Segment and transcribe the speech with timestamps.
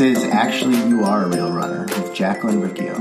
[0.00, 2.94] This is Actually You Are a Real Runner with Jacqueline Riccio.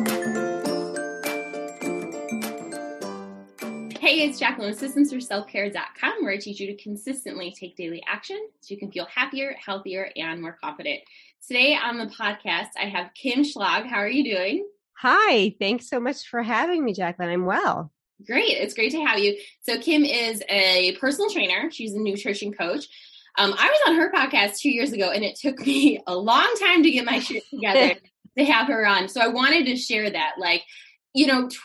[3.97, 8.73] Hey, it's Jacqueline with systemsforselfcare.com where I teach you to consistently take daily action so
[8.73, 10.99] you can feel happier, healthier, and more confident.
[11.47, 13.85] Today on the podcast, I have Kim Schlag.
[13.85, 14.67] How are you doing?
[14.97, 17.29] Hi, thanks so much for having me, Jacqueline.
[17.29, 17.93] I'm well.
[18.25, 18.57] Great.
[18.57, 19.37] It's great to have you.
[19.61, 22.87] So, Kim is a personal trainer, she's a nutrition coach.
[23.39, 26.53] Um, I was on her podcast two years ago, and it took me a long
[26.59, 27.95] time to get my shit together
[28.37, 29.07] to have her on.
[29.07, 30.33] So, I wanted to share that.
[30.37, 30.63] Like,
[31.13, 31.57] you know, t-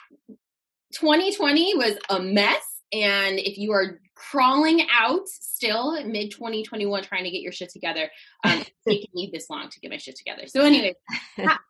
[0.94, 2.62] 2020 was a mess.
[2.92, 8.08] And if you are crawling out still mid 2021 trying to get your shit together,
[8.44, 10.46] um, it's taking me this long to get my shit together.
[10.46, 10.94] So, anyway,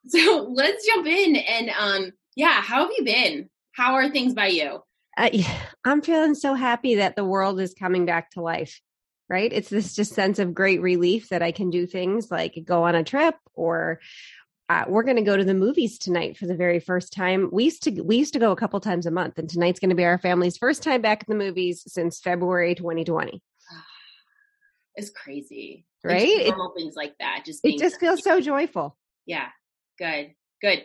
[0.07, 1.37] so let's jump in.
[1.37, 3.49] And um, yeah, how have you been?
[3.73, 4.81] How are things by you?
[5.17, 5.31] Uh,
[5.85, 8.81] I'm feeling so happy that the world is coming back to life,
[9.29, 9.53] right?
[9.53, 12.95] It's this just sense of great relief that I can do things like go on
[12.95, 14.01] a trip or
[14.69, 17.51] uh, we're going to go to the movies tonight for the very first time.
[17.53, 19.91] We used to we used to go a couple times a month, and tonight's going
[19.91, 23.43] to be our family's first time back at the movies since February 2020.
[24.97, 26.37] It's crazy, right?
[26.37, 27.43] Like normal it, things like that.
[27.45, 28.97] Just it just feels so joyful.
[29.27, 29.49] Yeah,
[29.99, 30.85] good, good.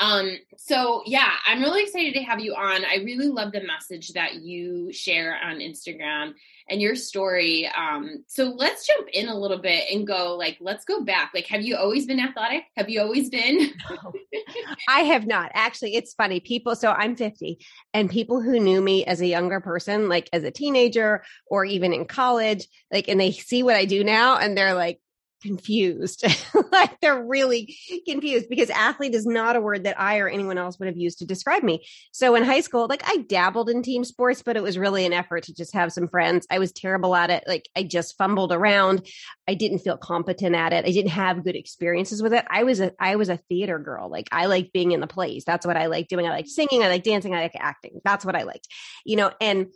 [0.00, 2.84] Um, so yeah, I'm really excited to have you on.
[2.84, 6.32] I really love the message that you share on Instagram
[6.70, 7.70] and your story.
[7.76, 11.32] Um, so let's jump in a little bit and go like, let's go back.
[11.34, 12.64] Like, have you always been athletic?
[12.76, 13.72] Have you always been?
[13.90, 14.12] no,
[14.88, 15.50] I have not.
[15.54, 16.40] Actually, it's funny.
[16.40, 17.58] People, so I'm 50
[17.92, 21.92] and people who knew me as a younger person, like as a teenager or even
[21.92, 25.00] in college, like, and they see what I do now and they're like,
[25.40, 26.24] confused.
[26.72, 30.78] like they're really confused because athlete is not a word that I or anyone else
[30.78, 31.84] would have used to describe me.
[32.12, 35.12] So in high school, like I dabbled in team sports, but it was really an
[35.12, 36.46] effort to just have some friends.
[36.50, 37.44] I was terrible at it.
[37.46, 39.06] Like I just fumbled around.
[39.48, 40.84] I didn't feel competent at it.
[40.84, 42.44] I didn't have good experiences with it.
[42.48, 44.10] I was a I was a theater girl.
[44.10, 45.44] Like I like being in the plays.
[45.44, 46.26] That's what I like doing.
[46.26, 48.00] I like singing, I like dancing, I like acting.
[48.04, 48.68] That's what I liked.
[49.04, 49.68] You know, and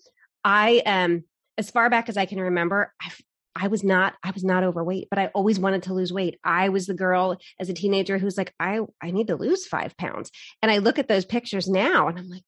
[0.45, 1.25] I um
[1.57, 3.21] as far back as I can remember, I've
[3.57, 6.39] I was not I was not overweight, but I always wanted to lose weight.
[6.43, 9.97] I was the girl as a teenager who's like, I I need to lose five
[9.97, 10.31] pounds.
[10.63, 12.43] And I look at those pictures now and I'm like,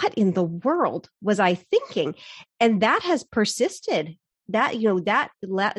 [0.00, 2.14] what in the world was I thinking?
[2.60, 4.16] And that has persisted.
[4.48, 5.30] That you know that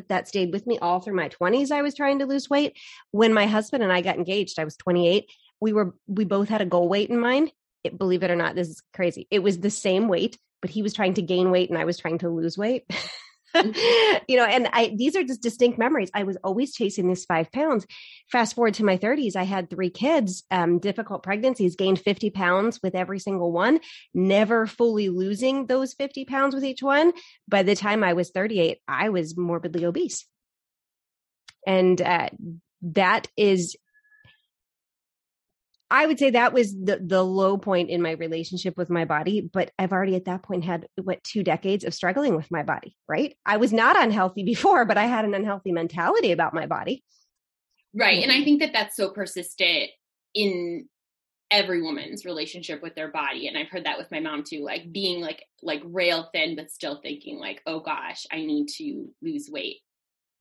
[0.07, 1.69] that stayed with me all through my 20s.
[1.69, 2.75] I was trying to lose weight.
[3.11, 5.29] When my husband and I got engaged, I was 28.
[5.61, 7.51] We were we both had a goal weight in mind.
[7.83, 9.27] It, believe it or not, this is crazy.
[9.29, 11.99] It was the same weight, but he was trying to gain weight and I was
[11.99, 12.85] trying to lose weight.
[14.27, 16.11] you know, and I these are just distinct memories.
[16.13, 17.85] I was always chasing this five pounds.
[18.31, 22.79] Fast forward to my 30s, I had three kids, um, difficult pregnancies, gained 50 pounds
[22.83, 23.79] with every single one,
[24.13, 27.13] never fully losing those 50 pounds with each one.
[27.47, 30.25] By the time I was 38, I was morbidly obese.
[31.67, 32.29] And uh,
[32.81, 33.75] that is
[35.91, 39.41] I would say that was the the low point in my relationship with my body,
[39.41, 42.95] but I've already at that point had what two decades of struggling with my body,
[43.07, 43.35] right?
[43.45, 47.03] I was not unhealthy before, but I had an unhealthy mentality about my body.
[47.93, 48.23] Right.
[48.23, 49.89] And I think that that's so persistent
[50.33, 50.89] in
[51.51, 54.91] every woman's relationship with their body and I've heard that with my mom too, like
[54.91, 59.49] being like like rail thin but still thinking like, "Oh gosh, I need to lose
[59.51, 59.77] weight."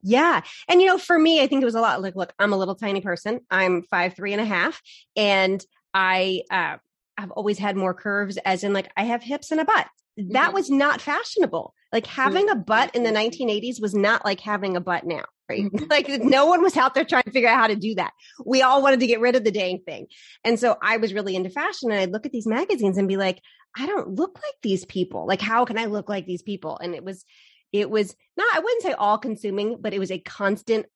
[0.04, 0.42] Yeah.
[0.68, 2.58] And, you know, for me, I think it was a lot like, look, I'm a
[2.58, 3.40] little tiny person.
[3.50, 4.80] I'm five, three and a half.
[5.16, 6.76] And I, uh,
[7.16, 9.86] I've always had more curves as in like I have hips and a butt.
[10.16, 10.54] That mm-hmm.
[10.54, 11.74] was not fashionable.
[11.92, 15.64] Like having a butt in the 1980s was not like having a butt now, right?
[15.64, 15.84] Mm-hmm.
[15.90, 18.12] like no one was out there trying to figure out how to do that.
[18.44, 20.08] We all wanted to get rid of the dang thing.
[20.44, 23.16] And so I was really into fashion and I'd look at these magazines and be
[23.16, 23.40] like,
[23.76, 25.26] I don't look like these people.
[25.26, 26.78] Like, how can I look like these people?
[26.78, 27.24] And it was,
[27.74, 30.86] it was not, I wouldn't say all consuming, but it was a constant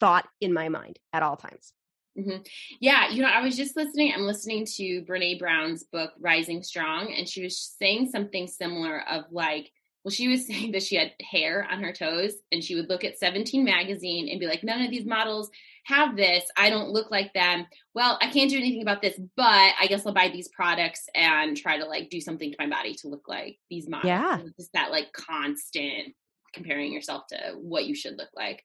[0.00, 1.74] thought in my mind at all times.
[2.18, 2.38] Mm-hmm.
[2.80, 4.12] Yeah, you know, I was just listening.
[4.14, 9.24] I'm listening to Brene Brown's book, Rising Strong, and she was saying something similar of
[9.30, 9.70] like,
[10.04, 13.04] well, she was saying that she had hair on her toes, and she would look
[13.04, 15.50] at 17 magazine and be like, none of these models
[15.84, 16.44] have this.
[16.56, 17.66] I don't look like them.
[17.94, 21.58] Well, I can't do anything about this, but I guess I'll buy these products and
[21.58, 24.08] try to like do something to my body to look like these models.
[24.08, 26.14] Yeah, just that like constant
[26.52, 28.62] comparing yourself to what you should look like.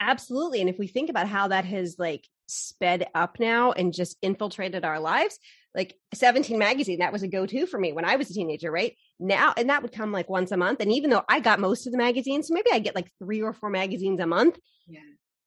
[0.00, 0.60] Absolutely.
[0.60, 4.84] And if we think about how that has like sped up now and just infiltrated
[4.84, 5.38] our lives,
[5.74, 8.70] like 17 magazine, that was a go to for me when I was a teenager,
[8.70, 8.96] right?
[9.18, 10.80] Now, and that would come like once a month.
[10.80, 13.42] And even though I got most of the magazines, so maybe I get like three
[13.42, 14.58] or four magazines a month.
[14.88, 15.00] Yeah.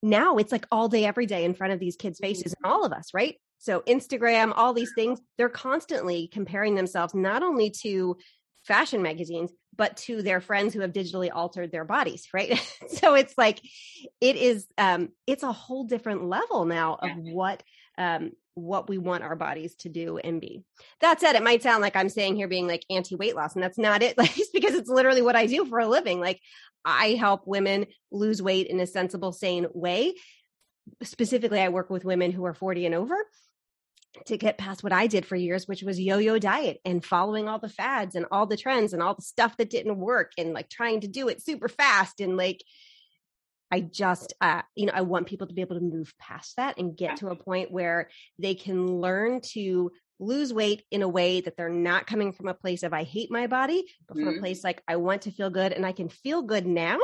[0.03, 2.65] Now it's like all day, every day in front of these kids' faces mm-hmm.
[2.65, 3.35] and all of us, right?
[3.57, 8.17] So Instagram, all these things, they're constantly comparing themselves not only to
[8.65, 12.59] fashion magazines, but to their friends who have digitally altered their bodies, right?
[12.87, 13.59] so it's like
[14.21, 17.63] it is um it's a whole different level now of what
[17.97, 20.63] um what we want our bodies to do and be.
[21.01, 23.63] That said, it might sound like I'm saying here being like anti weight loss, and
[23.63, 24.17] that's not it.
[24.23, 26.19] Like, because it's literally what I do for a living.
[26.19, 26.39] Like,
[26.85, 30.13] I help women lose weight in a sensible, sane way.
[31.01, 33.15] Specifically, I work with women who are 40 and over
[34.25, 37.47] to get past what I did for years, which was yo yo diet and following
[37.47, 40.53] all the fads and all the trends and all the stuff that didn't work and
[40.53, 42.63] like trying to do it super fast and like
[43.71, 46.77] I just, uh, you know, I want people to be able to move past that
[46.77, 51.41] and get to a point where they can learn to lose weight in a way
[51.41, 54.37] that they're not coming from a place of I hate my body, but from mm-hmm.
[54.37, 56.99] a place like I want to feel good and I can feel good now.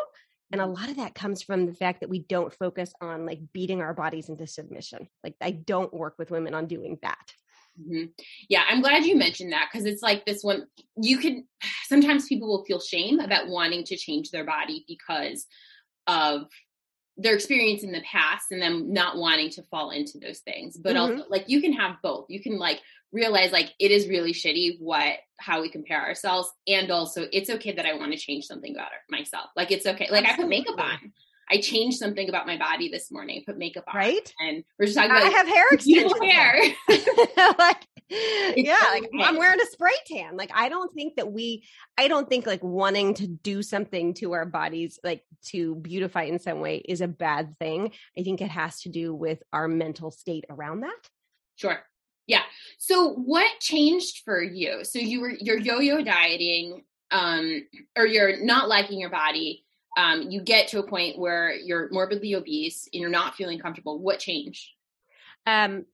[0.51, 3.39] And a lot of that comes from the fact that we don't focus on like
[3.53, 5.07] beating our bodies into submission.
[5.23, 7.33] Like I don't work with women on doing that.
[7.79, 8.05] Mm-hmm.
[8.49, 10.65] Yeah, I'm glad you mentioned that because it's like this one.
[10.97, 11.45] You can
[11.85, 15.45] sometimes people will feel shame about wanting to change their body because
[16.07, 16.47] of
[17.21, 20.77] their experience in the past and them not wanting to fall into those things.
[20.77, 21.17] But mm-hmm.
[21.17, 22.25] also like you can have both.
[22.29, 22.79] You can like
[23.11, 27.71] realize like it is really shitty what how we compare ourselves and also it's okay
[27.71, 29.49] that i want to change something about myself.
[29.55, 30.07] Like it's okay.
[30.11, 30.31] Like Absolutely.
[30.31, 31.11] i put makeup on
[31.51, 33.95] I changed something about my body this morning, put makeup on.
[33.95, 34.33] Right.
[34.39, 36.13] And we're just talking about I have hair extensions.
[36.21, 36.61] hair.
[37.57, 40.37] like, yeah, like I'm wearing a spray tan.
[40.37, 41.63] Like I don't think that we
[41.97, 46.39] I don't think like wanting to do something to our bodies, like to beautify in
[46.39, 47.91] some way, is a bad thing.
[48.17, 51.09] I think it has to do with our mental state around that.
[51.55, 51.79] Sure.
[52.27, 52.43] Yeah.
[52.77, 54.83] So what changed for you?
[54.83, 57.63] So you were you're yo-yo dieting, um,
[57.97, 59.65] or you're not liking your body
[59.97, 63.99] um, you get to a point where you're morbidly obese and you're not feeling comfortable.
[63.99, 64.69] What changed?
[65.45, 65.85] Um,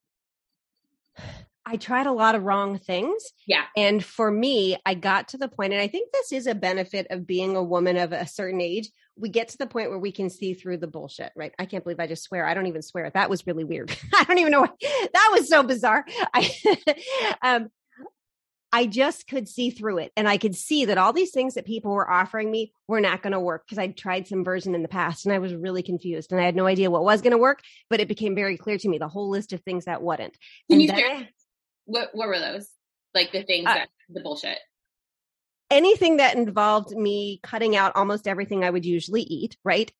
[1.68, 3.32] I tried a lot of wrong things.
[3.46, 3.64] Yeah.
[3.76, 7.08] And for me, I got to the point, and I think this is a benefit
[7.10, 8.88] of being a woman of a certain age.
[9.16, 11.52] We get to the point where we can see through the bullshit, right?
[11.58, 12.46] I can't believe I just swear.
[12.46, 13.10] I don't even swear.
[13.10, 13.96] That was really weird.
[14.14, 14.60] I don't even know.
[14.60, 16.04] What, that was so bizarre.
[16.32, 16.94] I,
[17.42, 17.68] um,
[18.76, 20.12] I just could see through it.
[20.18, 23.22] And I could see that all these things that people were offering me were not
[23.22, 25.82] going to work because I'd tried some version in the past and I was really
[25.82, 28.58] confused and I had no idea what was going to work, but it became very
[28.58, 30.34] clear to me the whole list of things that wouldn't.
[30.68, 31.10] Can and you share?
[31.10, 31.28] I,
[31.86, 32.68] what, what were those?
[33.14, 34.58] Like the things uh, that, the bullshit?
[35.70, 39.90] Anything that involved me cutting out almost everything I would usually eat, right?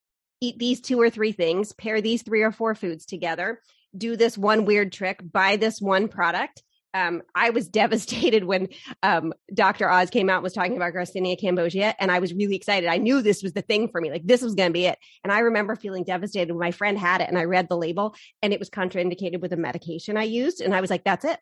[0.43, 3.62] Eat these two or three things, pair these three or four foods together,
[3.96, 6.62] do this one weird trick, buy this one product
[6.96, 8.69] um, I was devastated when
[9.02, 9.88] um, Dr.
[9.88, 12.88] Oz came out and was talking about Garcinia cambogia, and I was really excited.
[12.88, 14.10] I knew this was the thing for me.
[14.10, 14.98] Like this was going to be it.
[15.22, 18.14] And I remember feeling devastated when my friend had it, and I read the label,
[18.43, 21.38] and it was contraindicated with a medication I used, and I was like, "That's it.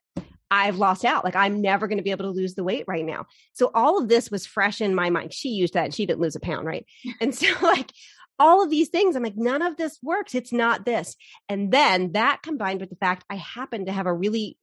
[0.50, 1.24] I've lost out.
[1.24, 3.98] Like I'm never going to be able to lose the weight right now." So all
[3.98, 5.32] of this was fresh in my mind.
[5.32, 6.84] She used that, and she didn't lose a pound, right?
[7.20, 7.90] And so like
[8.38, 9.14] all of these things.
[9.14, 10.34] I'm like, none of this works.
[10.34, 11.14] It's not this.
[11.48, 14.58] And then that combined with the fact I happen to have a really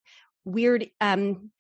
[0.46, 1.52] weird um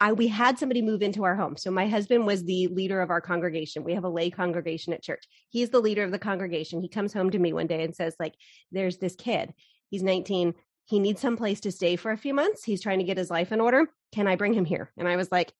[0.00, 1.56] I we had somebody move into our home.
[1.56, 3.82] So my husband was the leader of our congregation.
[3.82, 5.24] We have a lay congregation at church.
[5.48, 6.80] He's the leader of the congregation.
[6.80, 8.34] He comes home to me one day and says like
[8.70, 9.52] there's this kid.
[9.90, 10.54] He's 19.
[10.84, 12.64] He needs some place to stay for a few months.
[12.64, 13.86] He's trying to get his life in order.
[14.12, 14.90] Can I bring him here?
[14.96, 15.52] And I was like,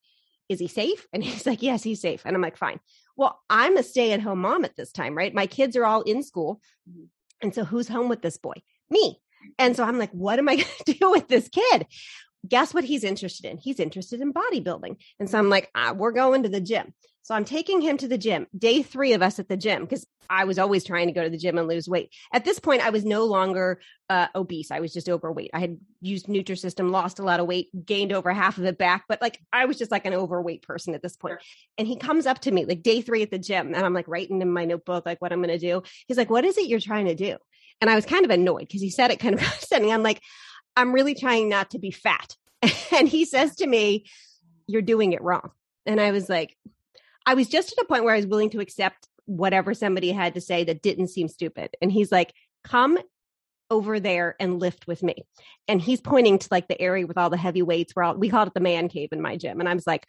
[0.49, 1.07] is he safe?
[1.13, 2.23] And he's like, yes, he's safe.
[2.25, 2.81] And I'm like, fine.
[3.17, 5.35] Well, I'm a stay at home mom at this time, right?
[5.35, 6.61] My kids are all in school.
[6.89, 7.05] Mm-hmm.
[7.43, 8.55] And so who's home with this boy?
[8.91, 9.21] Me.
[9.59, 11.87] And so I'm like, what am I going to do with this kid?
[12.47, 13.59] Guess what he's interested in?
[13.59, 14.97] He's interested in bodybuilding.
[15.19, 16.95] And so I'm like, ah, we're going to the gym.
[17.29, 18.47] So I'm taking him to the gym.
[18.57, 21.29] Day three of us at the gym because I was always trying to go to
[21.29, 22.11] the gym and lose weight.
[22.33, 24.71] At this point, I was no longer uh, obese.
[24.71, 25.51] I was just overweight.
[25.53, 29.05] I had used Nutrisystem, lost a lot of weight, gained over half of it back,
[29.11, 31.39] but like I was just like an overweight person at this point.
[31.77, 34.09] And he comes up to me like day three at the gym, and I'm like
[34.09, 35.83] writing in my notebook like what I'm going to do.
[36.07, 37.37] He's like, "What is it you're trying to do?"
[37.83, 39.93] And I was kind of annoyed because he said it kind of sending.
[39.93, 40.23] I'm like,
[40.79, 42.37] I'm really trying not to be fat.
[42.91, 44.07] And he says to me,
[44.67, 45.51] You're doing it wrong.
[45.85, 46.57] And I was like,
[47.27, 50.35] I was just at a point where I was willing to accept whatever somebody had
[50.35, 51.71] to say that didn't seem stupid.
[51.83, 52.33] And he's like,
[52.65, 52.99] Come
[53.71, 55.27] over there and lift with me.
[55.67, 58.31] And he's pointing to like the area with all the heavy weights where all, we
[58.31, 59.61] called it the man cave in my gym.
[59.61, 60.07] And I was like,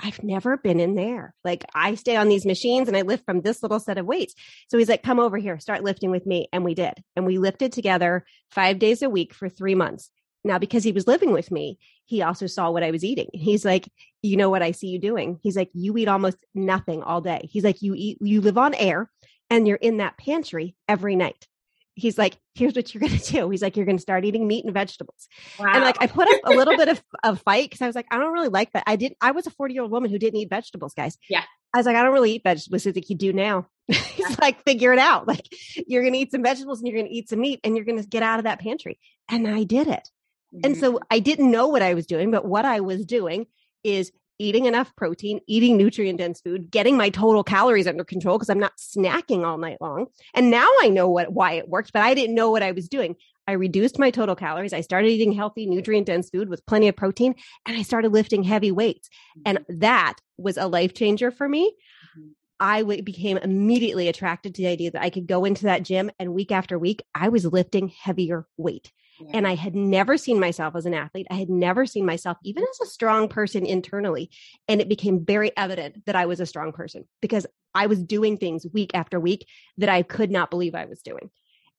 [0.00, 1.34] I've never been in there.
[1.44, 4.34] Like I stay on these machines and I lift from this little set of weights.
[4.68, 6.48] So he's like, come over here, start lifting with me.
[6.52, 6.94] And we did.
[7.16, 10.10] And we lifted together five days a week for three months.
[10.46, 13.30] Now, because he was living with me, he also saw what I was eating.
[13.32, 13.88] He's like,
[14.20, 15.38] you know what I see you doing?
[15.42, 17.48] He's like, you eat almost nothing all day.
[17.50, 19.10] He's like, you eat, you live on air
[19.48, 21.46] and you're in that pantry every night
[21.94, 23.50] he's like, here's what you're going to do.
[23.50, 25.28] He's like, you're going to start eating meat and vegetables.
[25.58, 25.72] Wow.
[25.72, 28.06] And like, I put up a little bit of, of fight because I was like,
[28.10, 28.84] I don't really like that.
[28.86, 31.16] I didn't, I was a 40 year old woman who didn't eat vegetables, guys.
[31.28, 31.44] Yeah.
[31.72, 32.84] I was like, I don't really eat vegetables.
[32.84, 33.66] He's like, you do now.
[33.88, 35.26] He's like, figure it out.
[35.26, 35.46] Like,
[35.86, 37.84] you're going to eat some vegetables and you're going to eat some meat and you're
[37.84, 38.98] going to get out of that pantry.
[39.28, 40.08] And I did it.
[40.54, 40.60] Mm-hmm.
[40.64, 43.46] And so I didn't know what I was doing, but what I was doing
[43.82, 48.50] is eating enough protein, eating nutrient dense food, getting my total calories under control because
[48.50, 50.06] I'm not snacking all night long.
[50.34, 52.88] And now I know what why it worked, but I didn't know what I was
[52.88, 53.16] doing.
[53.46, 54.72] I reduced my total calories.
[54.72, 57.34] I started eating healthy, nutrient dense food with plenty of protein,
[57.66, 59.08] and I started lifting heavy weights.
[59.44, 59.80] And mm-hmm.
[59.80, 61.68] that was a life changer for me.
[61.68, 62.28] Mm-hmm.
[62.60, 66.10] I w- became immediately attracted to the idea that I could go into that gym
[66.18, 68.90] and week after week, I was lifting heavier weight.
[69.20, 69.30] Yeah.
[69.34, 71.26] And I had never seen myself as an athlete.
[71.30, 74.30] I had never seen myself even as a strong person internally.
[74.68, 78.36] And it became very evident that I was a strong person because I was doing
[78.36, 79.46] things week after week
[79.78, 81.30] that I could not believe I was doing.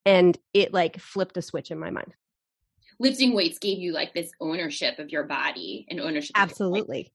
[0.04, 2.14] And it like flipped a switch in my mind.
[2.98, 6.32] Lifting weights gave you like this ownership of your body and ownership.
[6.36, 7.12] Absolutely.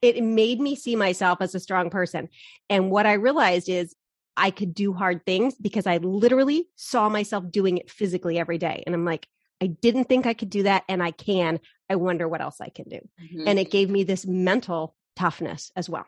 [0.00, 2.28] It made me see myself as a strong person.
[2.70, 3.96] And what I realized is
[4.36, 8.84] I could do hard things because I literally saw myself doing it physically every day.
[8.86, 9.26] And I'm like,
[9.60, 11.60] I didn't think I could do that and I can.
[11.90, 13.00] I wonder what else I can do.
[13.22, 13.48] Mm-hmm.
[13.48, 16.06] And it gave me this mental toughness as well.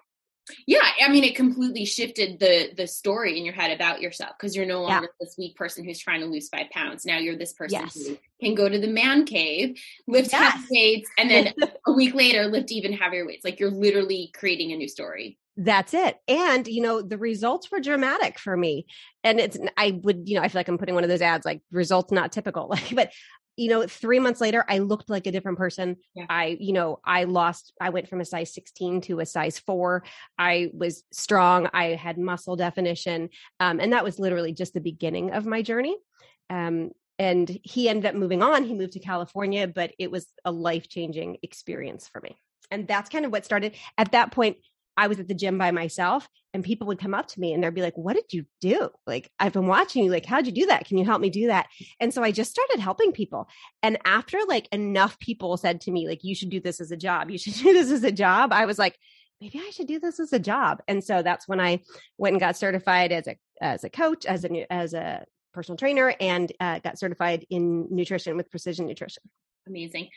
[0.66, 4.56] Yeah, I mean it completely shifted the the story in your head about yourself because
[4.56, 5.24] you're no longer yeah.
[5.24, 7.04] this weak person who's trying to lose 5 pounds.
[7.04, 7.94] Now you're this person yes.
[7.94, 10.54] who can go to the man cave, lift yes.
[10.54, 11.54] heavy weights and then
[11.86, 13.44] a week later lift even heavier weights.
[13.44, 16.18] Like you're literally creating a new story that's it.
[16.26, 18.86] And, you know, the results were dramatic for me.
[19.22, 21.44] And it's, I would, you know, I feel like I'm putting one of those ads
[21.44, 22.68] like results not typical.
[22.80, 23.12] Like, but
[23.56, 25.96] you know, three months later, I looked like a different person.
[26.14, 26.26] Yeah.
[26.28, 30.04] I, you know, I lost, I went from a size 16 to a size four.
[30.38, 31.68] I was strong.
[31.72, 33.30] I had muscle definition.
[33.58, 35.96] Um, and that was literally just the beginning of my journey.
[36.48, 38.64] Um, and he ended up moving on.
[38.64, 42.40] He moved to California, but it was a life changing experience for me.
[42.70, 44.56] And that's kind of what started at that point.
[45.00, 47.64] I was at the gym by myself and people would come up to me and
[47.64, 48.90] they'd be like, What did you do?
[49.06, 50.10] Like, I've been watching you.
[50.10, 50.84] Like, how'd you do that?
[50.84, 51.68] Can you help me do that?
[52.00, 53.48] And so I just started helping people.
[53.82, 56.98] And after like enough people said to me, like, you should do this as a
[56.98, 58.98] job, you should do this as a job, I was like,
[59.40, 60.82] maybe I should do this as a job.
[60.86, 61.80] And so that's when I
[62.18, 66.14] went and got certified as a as a coach, as a as a personal trainer,
[66.20, 69.22] and uh, got certified in nutrition with precision nutrition.
[69.66, 70.10] Amazing.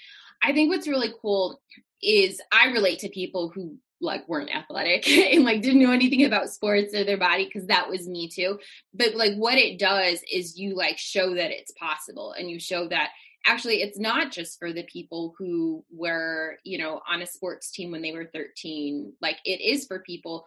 [0.43, 1.61] I think what's really cool
[2.01, 6.49] is I relate to people who like weren't athletic and like didn't know anything about
[6.49, 8.59] sports or their body because that was me too
[8.93, 12.87] but like what it does is you like show that it's possible and you show
[12.87, 13.09] that
[13.45, 17.91] actually it's not just for the people who were you know on a sports team
[17.91, 20.45] when they were 13 like it is for people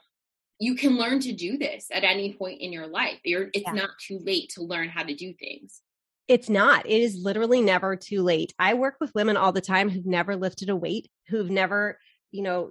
[0.58, 3.72] you can learn to do this at any point in your life You're, it's yeah.
[3.72, 5.82] not too late to learn how to do things
[6.28, 6.86] it's not.
[6.86, 8.52] It is literally never too late.
[8.58, 11.98] I work with women all the time who've never lifted a weight, who've never
[12.30, 12.70] you know,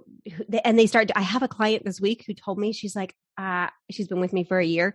[0.64, 1.10] and they start.
[1.14, 4.32] I have a client this week who told me she's like, uh, she's been with
[4.32, 4.94] me for a year.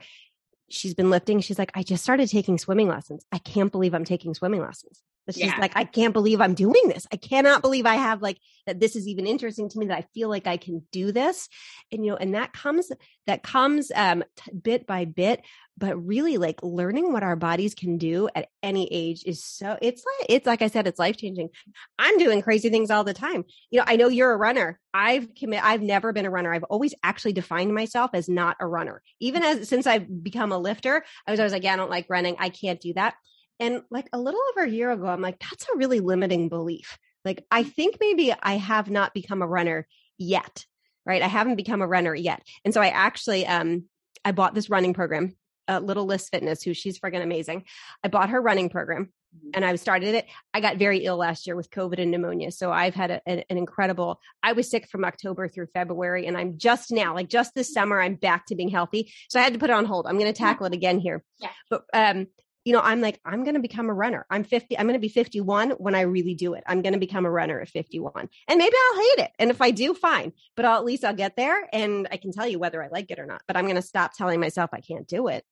[0.69, 1.41] She's been lifting.
[1.41, 3.25] She's like, I just started taking swimming lessons.
[3.31, 5.01] I can't believe I'm taking swimming lessons.
[5.25, 5.57] But she's yeah.
[5.59, 7.05] like, I can't believe I'm doing this.
[7.13, 10.05] I cannot believe I have like that this is even interesting to me that I
[10.13, 11.47] feel like I can do this.
[11.91, 12.91] And you know, and that comes
[13.27, 15.41] that comes um t- bit by bit,
[15.81, 20.05] but really like learning what our bodies can do at any age is so it's
[20.05, 21.49] like it's like I said, it's life changing.
[21.97, 23.43] I'm doing crazy things all the time.
[23.71, 24.79] You know, I know you're a runner.
[24.93, 26.53] I've commit I've never been a runner.
[26.53, 29.01] I've always actually defined myself as not a runner.
[29.19, 32.05] Even as since I've become a lifter, I was always like, yeah, I don't like
[32.09, 32.35] running.
[32.37, 33.15] I can't do that.
[33.59, 36.99] And like a little over a year ago, I'm like, that's a really limiting belief.
[37.25, 39.87] Like, I think maybe I have not become a runner
[40.19, 40.63] yet,
[41.07, 41.21] right?
[41.21, 42.43] I haven't become a runner yet.
[42.65, 43.85] And so I actually, um,
[44.23, 45.35] I bought this running program,
[45.67, 47.65] uh, Little Liz Fitness, who she's friggin' amazing.
[48.03, 49.49] I bought her running program mm-hmm.
[49.53, 50.25] and I started it.
[50.53, 52.51] I got very ill last year with COVID and pneumonia.
[52.51, 56.37] So I've had a, an, an, incredible, I was sick from October through February and
[56.37, 59.11] I'm just now, like just this summer, I'm back to being healthy.
[59.29, 60.07] So I had to put it on hold.
[60.07, 61.23] I'm going to tackle it again here.
[61.39, 61.49] Yeah.
[61.69, 62.27] But, um,
[62.63, 64.25] you know, I'm like, I'm going to become a runner.
[64.29, 66.63] I'm 50, I'm going to be 51 when I really do it.
[66.67, 68.29] I'm going to become a runner at 51.
[68.47, 69.31] And maybe I'll hate it.
[69.39, 70.33] And if I do, fine.
[70.55, 73.09] But I'll, at least I'll get there and I can tell you whether I like
[73.09, 73.41] it or not.
[73.47, 75.43] But I'm going to stop telling myself I can't do it.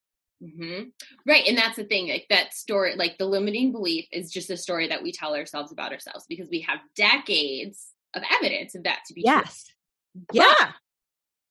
[0.42, 0.90] Mm-hmm.
[1.26, 1.46] Right.
[1.48, 4.88] And that's the thing, like that story, like the limiting belief is just a story
[4.88, 9.14] that we tell ourselves about ourselves because we have decades of evidence of that to
[9.14, 9.72] be yes.
[10.16, 10.26] true.
[10.34, 10.56] Yes.
[10.60, 10.72] Yeah.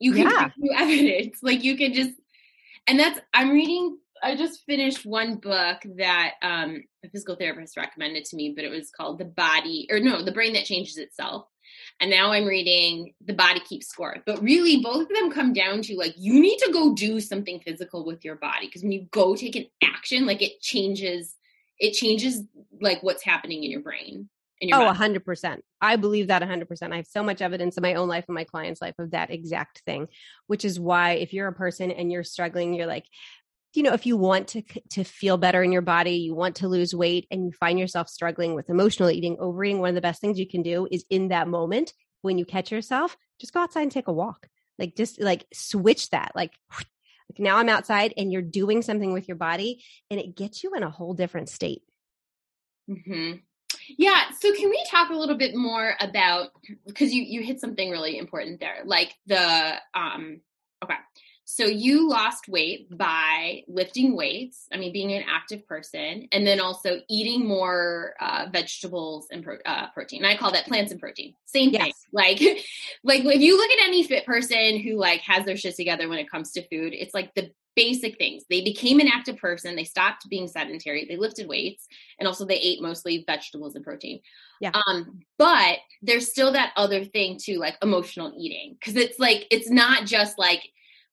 [0.01, 0.49] You can yeah.
[0.57, 1.39] new evidence.
[1.43, 2.13] Like you can just,
[2.87, 8.25] and that's, I'm reading I just finished one book that um, a physical therapist recommended
[8.27, 11.47] to me, but it was called The Body, or no, The Brain That Changes Itself.
[12.01, 14.17] And now I'm reading The Body Keeps Score.
[14.25, 17.59] But really, both of them come down to like, you need to go do something
[17.61, 18.67] physical with your body.
[18.67, 21.35] Because when you go take an action, like it changes,
[21.81, 22.43] it changes
[22.81, 24.29] like what's happening in your brain.
[24.61, 24.97] in your Oh, body.
[24.99, 25.65] hundred percent.
[25.81, 26.93] I believe that hundred percent.
[26.93, 29.31] I have so much evidence in my own life and my clients' life of that
[29.31, 30.09] exact thing,
[30.47, 33.07] which is why if you're a person and you're struggling, you're like,
[33.75, 36.69] you know, if you want to to feel better in your body, you want to
[36.69, 40.21] lose weight, and you find yourself struggling with emotional eating, overeating, one of the best
[40.21, 43.83] things you can do is in that moment when you catch yourself, just go outside
[43.83, 44.49] and take a walk.
[44.79, 46.33] Like just like switch that.
[46.35, 50.65] Like, like now I'm outside and you're doing something with your body, and it gets
[50.65, 51.83] you in a whole different state.
[52.89, 53.39] Mm-hmm.
[53.99, 54.31] Yeah.
[54.41, 56.49] So can we talk a little bit more about
[56.87, 60.41] because you you hit something really important there, like the um.
[60.83, 60.95] Okay.
[61.51, 64.69] So you lost weight by lifting weights.
[64.71, 69.57] I mean, being an active person, and then also eating more uh, vegetables and pro-
[69.65, 70.23] uh, protein.
[70.23, 71.33] And I call that plants and protein.
[71.47, 71.81] Same thing.
[71.87, 72.07] Yes.
[72.13, 72.39] Like,
[73.03, 76.19] like if you look at any fit person who like has their shit together when
[76.19, 78.45] it comes to food, it's like the basic things.
[78.51, 79.75] They became an active person.
[79.75, 81.07] They stopped being sedentary.
[81.09, 81.89] They lifted weights,
[82.19, 84.21] and also they ate mostly vegetables and protein.
[84.61, 84.73] Yeah.
[84.87, 89.71] Um, but there's still that other thing too, like emotional eating, because it's like it's
[89.71, 90.61] not just like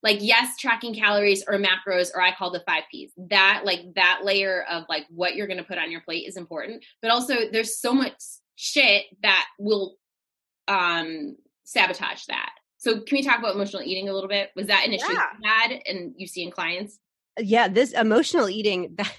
[0.06, 3.10] like yes tracking calories or macros or i call the five p's.
[3.16, 6.36] That like that layer of like what you're going to put on your plate is
[6.36, 6.84] important.
[7.02, 8.14] But also there's so much
[8.54, 9.96] shit that will
[10.68, 12.50] um sabotage that.
[12.78, 14.50] So can we talk about emotional eating a little bit?
[14.54, 15.24] Was that an issue Yeah.
[15.42, 16.98] you had and you see in clients?
[17.40, 19.12] Yeah this emotional eating that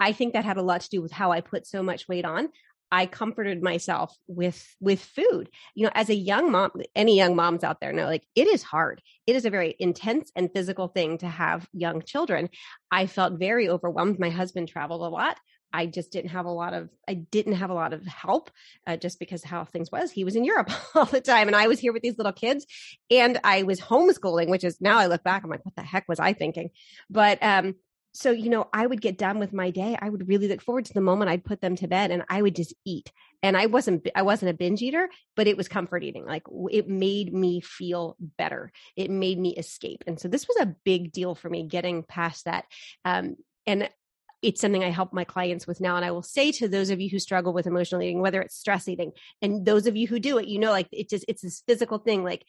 [0.00, 2.24] i think that had a lot to do with how i put so much weight
[2.24, 2.48] on
[2.90, 5.48] i comforted myself with with food.
[5.74, 8.62] You know as a young mom any young moms out there know like it is
[8.62, 9.00] hard.
[9.26, 12.48] It is a very intense and physical thing to have young children.
[12.90, 14.18] I felt very overwhelmed.
[14.18, 15.38] My husband traveled a lot.
[15.74, 18.50] I just didn't have a lot of I didn't have a lot of help
[18.86, 20.12] uh, just because how things was.
[20.12, 22.64] He was in Europe all the time, and I was here with these little kids,
[23.10, 26.08] and I was homeschooling, which is now I look back, I'm like, what the heck
[26.08, 26.70] was I thinking?
[27.10, 27.74] But um,
[28.14, 29.96] so you know, I would get done with my day.
[30.00, 32.40] I would really look forward to the moment I'd put them to bed, and I
[32.40, 33.12] would just eat.
[33.42, 36.24] And I wasn't I wasn't a binge eater, but it was comfort eating.
[36.24, 38.72] Like it made me feel better.
[38.96, 42.44] It made me escape, and so this was a big deal for me getting past
[42.44, 42.64] that.
[43.04, 43.88] Um, and
[44.44, 45.96] it's something I help my clients with now.
[45.96, 48.56] And I will say to those of you who struggle with emotional eating, whether it's
[48.56, 51.42] stress eating, and those of you who do it, you know, like it just, it's
[51.42, 52.22] this physical thing.
[52.22, 52.44] Like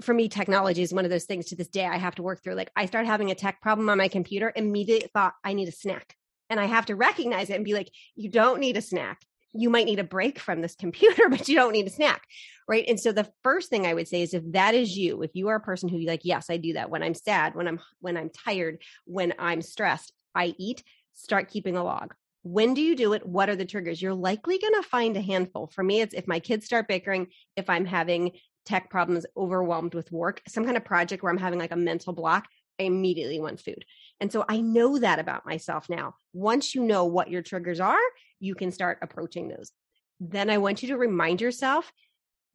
[0.00, 2.42] for me, technology is one of those things to this day I have to work
[2.42, 2.54] through.
[2.54, 5.72] Like I start having a tech problem on my computer, immediate thought, I need a
[5.72, 6.14] snack.
[6.48, 9.20] And I have to recognize it and be like, you don't need a snack.
[9.52, 12.22] You might need a break from this computer, but you don't need a snack.
[12.68, 12.84] Right.
[12.88, 15.48] And so the first thing I would say is if that is you, if you
[15.48, 18.16] are a person who like, yes, I do that when I'm sad, when I'm when
[18.16, 20.82] I'm tired, when I'm stressed, I eat,
[21.14, 22.14] start keeping a log.
[22.42, 23.26] When do you do it?
[23.26, 24.00] What are the triggers?
[24.00, 25.66] You're likely going to find a handful.
[25.66, 28.32] For me, it's if my kids start bickering, if I'm having
[28.66, 32.12] tech problems, overwhelmed with work, some kind of project where I'm having like a mental
[32.12, 32.46] block,
[32.78, 33.84] I immediately want food.
[34.20, 36.14] And so I know that about myself now.
[36.32, 37.98] Once you know what your triggers are,
[38.38, 39.70] you can start approaching those.
[40.18, 41.90] Then I want you to remind yourself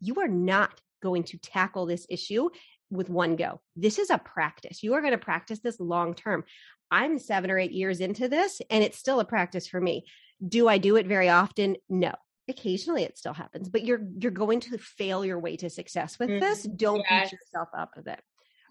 [0.01, 2.49] you are not going to tackle this issue
[2.89, 3.61] with one go.
[3.75, 4.83] This is a practice.
[4.83, 6.43] You are going to practice this long term.
[6.91, 10.05] I'm seven or eight years into this, and it's still a practice for me.
[10.45, 11.77] Do I do it very often?
[11.89, 12.13] No.
[12.47, 16.29] Occasionally it still happens, but you're you're going to fail your way to success with
[16.29, 16.39] Mhm.
[16.39, 16.63] this.
[16.63, 17.31] Don't Yes.
[17.31, 18.19] beat yourself up with it.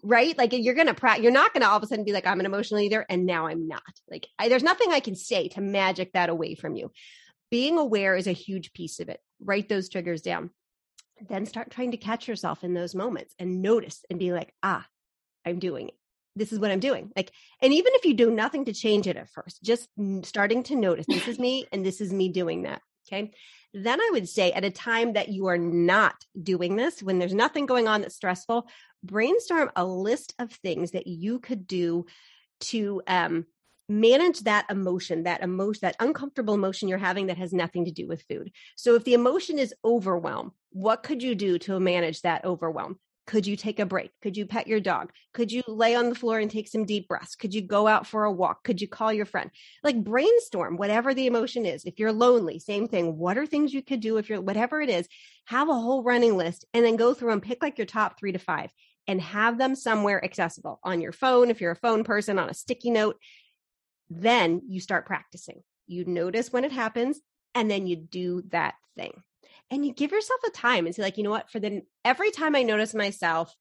[0.03, 0.37] Right?
[0.37, 2.45] Like you're gonna pra- you're not gonna all of a sudden be like, I'm an
[2.45, 3.81] emotional eater, and now I'm not.
[4.09, 6.91] Like I, there's nothing I can say to magic that away from you.
[7.51, 9.19] Being aware is a huge piece of it.
[9.39, 10.51] Write those triggers down.
[11.29, 14.85] Then start trying to catch yourself in those moments and notice and be like, ah,
[15.45, 15.95] I'm doing it.
[16.35, 17.11] This is what I'm doing.
[17.15, 19.87] Like, and even if you do nothing to change it at first, just
[20.23, 22.81] starting to notice this is me and this is me doing that.
[23.07, 23.31] Okay.
[23.73, 27.33] Then I would say at a time that you are not doing this, when there's
[27.33, 28.67] nothing going on that's stressful,
[29.03, 32.05] brainstorm a list of things that you could do
[32.61, 33.45] to um,
[33.87, 38.07] manage that emotion, that emotion, that uncomfortable emotion you're having that has nothing to do
[38.07, 38.51] with food.
[38.75, 42.99] So if the emotion is overwhelm, what could you do to manage that overwhelm?
[43.27, 44.11] Could you take a break?
[44.21, 45.11] Could you pet your dog?
[45.33, 47.35] Could you lay on the floor and take some deep breaths?
[47.35, 48.63] Could you go out for a walk?
[48.63, 49.49] Could you call your friend?
[49.83, 51.85] Like brainstorm whatever the emotion is.
[51.85, 53.17] If you're lonely, same thing.
[53.17, 55.07] What are things you could do if you're whatever it is?
[55.45, 58.31] Have a whole running list and then go through and pick like your top three
[58.31, 58.69] to five
[59.07, 61.49] and have them somewhere accessible on your phone.
[61.49, 63.17] If you're a phone person, on a sticky note,
[64.09, 65.61] then you start practicing.
[65.87, 67.19] You notice when it happens
[67.55, 69.13] and then you do that thing
[69.71, 71.49] and you give yourself a time and say like you know what?
[71.49, 73.53] For the every time i notice myself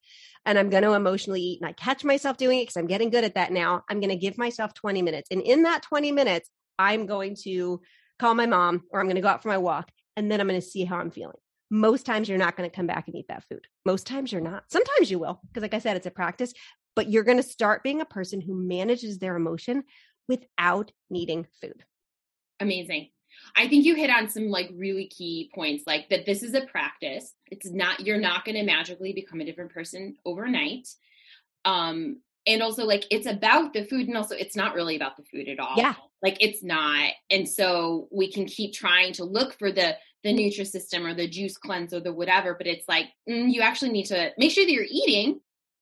[0.45, 3.11] and i'm going to emotionally eat and i catch myself doing it because i'm getting
[3.11, 6.12] good at that now i'm going to give myself 20 minutes and in that 20
[6.12, 7.81] minutes i'm going to
[8.19, 10.49] call my mom or i'm going to go out for my walk and then i'm
[10.49, 11.37] going to see how i'm feeling.
[11.71, 13.67] Most times you're not going to come back and eat that food.
[13.85, 14.64] Most times you're not.
[14.71, 16.53] Sometimes you will because like i said it's a practice
[16.97, 19.85] but you're going to start being a person who manages their emotion
[20.29, 21.85] without needing food.
[22.61, 23.11] Amazing.
[23.57, 26.62] I think you hit on some like really key points, like that this is a
[26.66, 27.33] practice.
[27.50, 30.88] It's not, you're not going to magically become a different person overnight.
[31.64, 35.24] Um, and also like it's about the food and also it's not really about the
[35.24, 35.74] food at all.
[35.76, 35.94] Yeah.
[36.22, 37.11] Like it's not.
[37.30, 41.57] And so we can keep trying to look for the, the Nutrisystem or the juice
[41.57, 44.72] cleanse or the whatever, but it's like, mm, you actually need to make sure that
[44.72, 45.40] you're eating,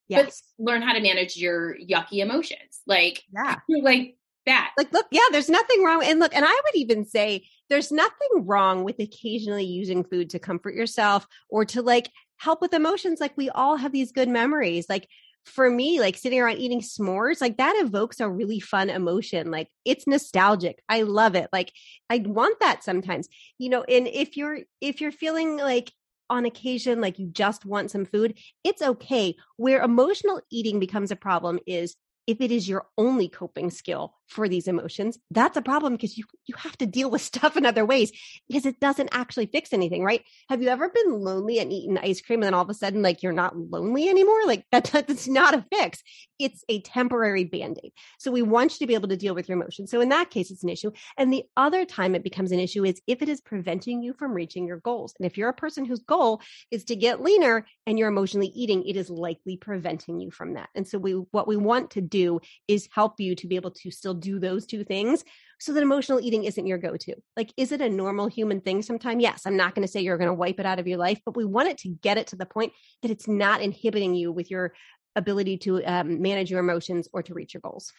[0.09, 0.43] Yes.
[0.59, 2.81] but learn how to manage your yucky emotions.
[2.87, 3.57] Like, yeah.
[3.69, 4.17] like
[4.47, 4.73] that.
[4.77, 6.03] Like, look, yeah, there's nothing wrong.
[6.05, 10.39] And look, and I would even say there's nothing wrong with occasionally using food to
[10.39, 13.21] comfort yourself or to like help with emotions.
[13.21, 14.87] Like, we all have these good memories.
[14.89, 15.09] Like,
[15.45, 19.51] for me, like sitting around eating s'mores, like that evokes a really fun emotion.
[19.51, 20.81] Like it's nostalgic.
[20.89, 21.49] I love it.
[21.53, 21.73] Like
[22.09, 23.29] I want that sometimes,
[23.59, 25.93] you know, and if you're, if you're feeling like
[26.31, 29.35] on occasion, like you just want some food, it's okay.
[29.57, 34.49] Where emotional eating becomes a problem is if it is your only coping skill for
[34.49, 37.85] these emotions, that's a problem because you you have to deal with stuff in other
[37.85, 38.13] ways
[38.49, 40.25] because it doesn't actually fix anything, right?
[40.49, 43.03] Have you ever been lonely and eaten ice cream and then all of a sudden
[43.03, 44.47] like you're not lonely anymore?
[44.47, 46.03] Like that that's not a fix.
[46.39, 47.93] It's a temporary band-aid.
[48.19, 49.91] So we want you to be able to deal with your emotions.
[49.91, 50.91] So in that case it's an issue.
[51.17, 54.33] And the other time it becomes an issue is if it is preventing you from
[54.33, 55.15] reaching your goals.
[55.19, 58.85] And if you're a person whose goal is to get leaner and you're emotionally eating,
[58.85, 60.69] it is likely preventing you from that.
[60.75, 63.91] And so we what we want to do is help you to be able to
[63.91, 65.25] still do those two things
[65.59, 67.15] so that emotional eating isn't your go-to.
[67.37, 69.19] Like, is it a normal human thing sometime?
[69.19, 69.43] Yes.
[69.47, 71.37] I'm not going to say you're going to wipe it out of your life, but
[71.37, 72.73] we want it to get it to the point
[73.03, 74.73] that it's not inhibiting you with your
[75.17, 77.93] ability to um, manage your emotions or to reach your goals.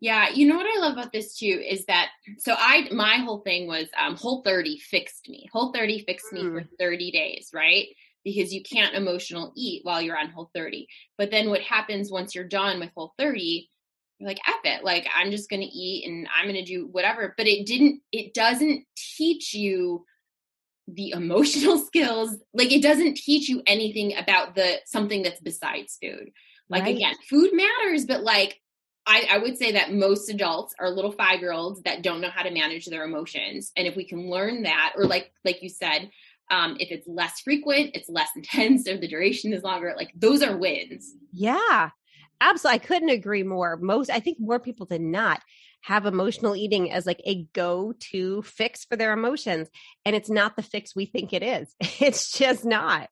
[0.00, 2.08] Yeah, you know what I love about this too is that
[2.38, 5.48] so I my whole thing was um whole 30 fixed me.
[5.52, 7.86] Whole 30 fixed me for 30 days, right?
[8.28, 10.86] Because you can't emotional eat while you're on whole 30.
[11.16, 13.68] But then what happens once you're done with whole 30,
[14.18, 14.84] you're like, F it.
[14.84, 17.34] Like I'm just gonna eat and I'm gonna do whatever.
[17.36, 18.84] But it didn't it doesn't
[19.16, 20.04] teach you
[20.86, 22.36] the emotional skills.
[22.52, 26.30] Like it doesn't teach you anything about the something that's besides food.
[26.68, 26.96] Like Right.
[26.96, 28.60] again, food matters, but like
[29.06, 32.28] I, I would say that most adults are little five year olds that don't know
[32.28, 33.72] how to manage their emotions.
[33.74, 36.10] And if we can learn that, or like like you said,
[36.50, 40.42] um, if it's less frequent, it's less intense, or the duration is longer, like those
[40.42, 41.14] are wins.
[41.32, 41.90] Yeah,
[42.40, 42.74] absolutely.
[42.74, 43.76] I couldn't agree more.
[43.76, 45.40] Most, I think more people than not
[45.82, 49.68] have emotional eating as like a go to fix for their emotions.
[50.04, 51.74] And it's not the fix we think it is.
[52.00, 53.08] It's just not.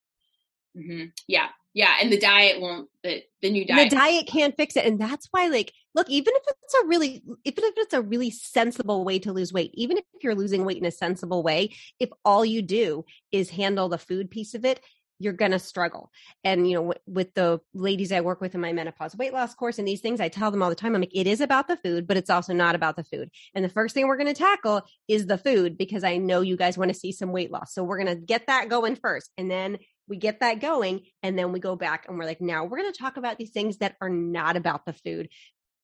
[0.74, 2.88] hmm Yeah, yeah, and the diet won't.
[3.04, 3.90] The the new diet.
[3.90, 4.26] The diet.
[4.26, 4.86] can't fix it.
[4.86, 8.30] And that's why, like, look, even if it's a really, even if it's a really
[8.30, 12.08] sensible way to lose weight, even if you're losing weight in a sensible way, if
[12.24, 14.80] all you do is handle the food piece of it,
[15.18, 16.10] you're going to struggle.
[16.44, 19.54] And, you know, w- with the ladies I work with in my menopause weight loss
[19.54, 21.68] course and these things, I tell them all the time, I'm like, it is about
[21.68, 23.30] the food, but it's also not about the food.
[23.54, 26.56] And the first thing we're going to tackle is the food because I know you
[26.56, 27.74] guys want to see some weight loss.
[27.74, 29.30] So we're going to get that going first.
[29.36, 29.76] And then
[30.08, 32.92] we get that going and then we go back and we're like now we're going
[32.92, 35.28] to talk about these things that are not about the food.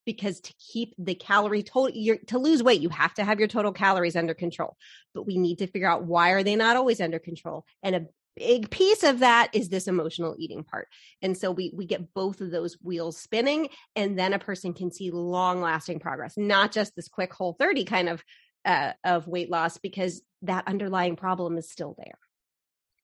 [0.05, 3.47] Because to keep the calorie total you're, to lose weight you have to have your
[3.47, 4.75] total calories under control.
[5.13, 7.65] But we need to figure out why are they not always under control?
[7.81, 8.05] And a
[8.35, 10.89] big piece of that is this emotional eating part.
[11.21, 14.91] And so we we get both of those wheels spinning and then a person can
[14.91, 18.23] see long lasting progress not just this quick whole 30 kind of
[18.65, 22.17] uh, of weight loss because that underlying problem is still there.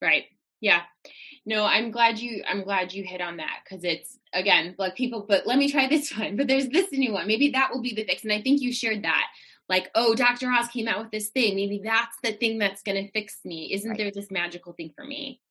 [0.02, 0.26] Right.
[0.62, 0.82] Yeah.
[1.46, 5.26] No, I'm glad you I'm glad you hit on that because it's again like people
[5.28, 7.94] but let me try this one but there's this new one maybe that will be
[7.96, 9.26] the fix and I think you shared that
[9.68, 10.52] like oh Dr.
[10.52, 13.72] Oz came out with this thing maybe that's the thing that's going to fix me
[13.74, 13.98] isn't Right.
[13.98, 15.42] there this magical thing for me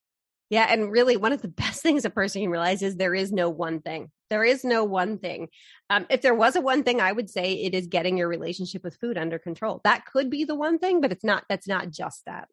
[0.51, 0.67] Yeah.
[0.71, 3.51] And really, one of the best things a person can realize is there is no
[3.51, 4.11] one thing.
[4.31, 5.49] There is no one thing.
[5.91, 8.83] Um, if there was a one thing, I would say it is getting your relationship
[8.85, 9.81] with food under control.
[9.85, 12.49] That could be the one thing, but it's not, that's not just that.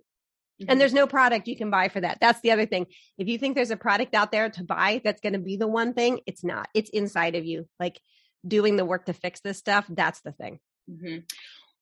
[0.61, 0.65] Mhm.
[0.69, 2.19] And there's no product you can buy for that.
[2.21, 2.87] That's the other thing.
[3.17, 5.67] If you think there's a product out there to buy that's going to be the
[5.67, 6.69] one thing, it's not.
[6.73, 7.67] It's inside of you.
[7.79, 7.99] Like
[8.47, 10.59] doing the work to fix this stuff, that's the thing.
[10.89, 11.17] hmm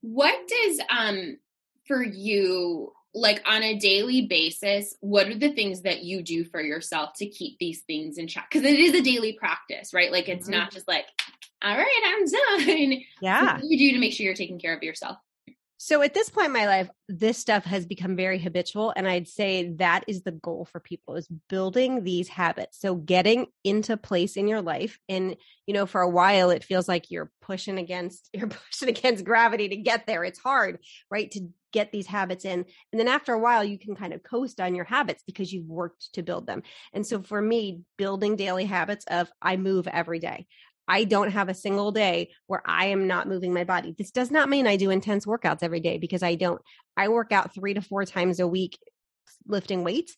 [0.02, 1.38] What does um
[1.88, 4.96] for you like on a daily basis?
[5.02, 8.48] What are the things that you do for yourself to keep these things in check?
[8.52, 10.12] Because it is a daily practice, right?
[10.12, 10.52] Like it's Mhm.
[10.52, 11.06] not just like,
[11.62, 13.02] all right, I'm done.
[13.22, 13.54] Yeah.
[13.54, 15.18] What do you do to make sure you're taking care of yourself?
[15.86, 18.94] So at this point in my life, this stuff has become very habitual.
[18.96, 22.80] And I'd say that is the goal for people is building these habits.
[22.80, 24.98] So getting into place in your life.
[25.10, 29.26] And, you know, for a while, it feels like you're pushing against, you're pushing against
[29.26, 30.24] gravity to get there.
[30.24, 30.80] It's hard,
[31.12, 31.30] right?
[31.32, 32.64] To get these habits in.
[32.94, 35.68] And then after a while, you can kind of coast on your habits because you've
[35.68, 36.64] worked to build them.
[36.94, 40.48] And so for me, building daily habits of I move every day.
[40.88, 43.96] I don't have a single day where I am not moving my body.
[43.98, 46.62] This does not mean I do intense workouts every day because I don't.
[46.98, 48.78] I work out three to four times a week
[49.48, 50.16] lifting weights.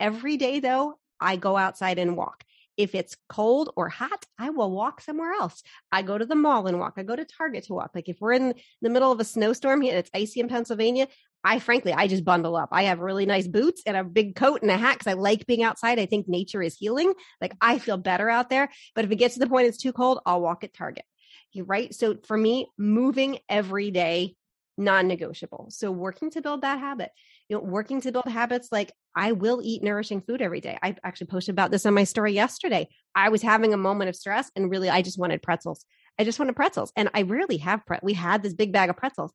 [0.00, 2.44] Every day, though, I go outside and walk.
[2.76, 5.62] If it's cold or hot, I will walk somewhere else.
[5.90, 6.94] I go to the mall and walk.
[6.96, 7.90] I go to Target to walk.
[7.92, 11.08] Like if we're in the middle of a snowstorm here, it's icy in Pennsylvania.
[11.44, 12.68] I frankly, I just bundle up.
[12.72, 15.46] I have really nice boots and a big coat and a hat because I like
[15.46, 15.98] being outside.
[15.98, 17.14] I think nature is healing.
[17.40, 18.68] Like I feel better out there.
[18.94, 21.04] But if it gets to the point it's too cold, I'll walk at Target.
[21.52, 21.94] You right?
[21.94, 24.36] So for me, moving every day,
[24.76, 25.68] non-negotiable.
[25.70, 27.10] So working to build that habit.
[27.48, 30.78] You know, working to build habits like I will eat nourishing food every day.
[30.82, 32.88] I actually posted about this on my story yesterday.
[33.14, 35.84] I was having a moment of stress and really I just wanted pretzels.
[36.18, 36.92] I just wanted pretzels.
[36.96, 39.32] And I rarely have pre- we had this big bag of pretzels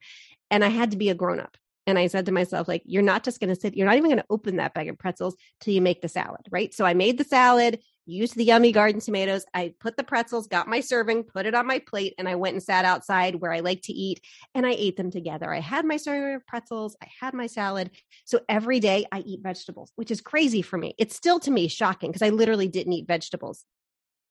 [0.51, 1.57] and I had to be a grown up.
[1.85, 4.09] And I said to myself, like, you're not just going to sit, you're not even
[4.09, 6.73] going to open that bag of pretzels till you make the salad, right?
[6.73, 9.45] So I made the salad, used the yummy garden tomatoes.
[9.53, 12.53] I put the pretzels, got my serving, put it on my plate, and I went
[12.53, 14.21] and sat outside where I like to eat
[14.55, 15.53] and I ate them together.
[15.53, 17.91] I had my serving of pretzels, I had my salad.
[18.25, 20.95] So every day I eat vegetables, which is crazy for me.
[20.97, 23.65] It's still to me shocking because I literally didn't eat vegetables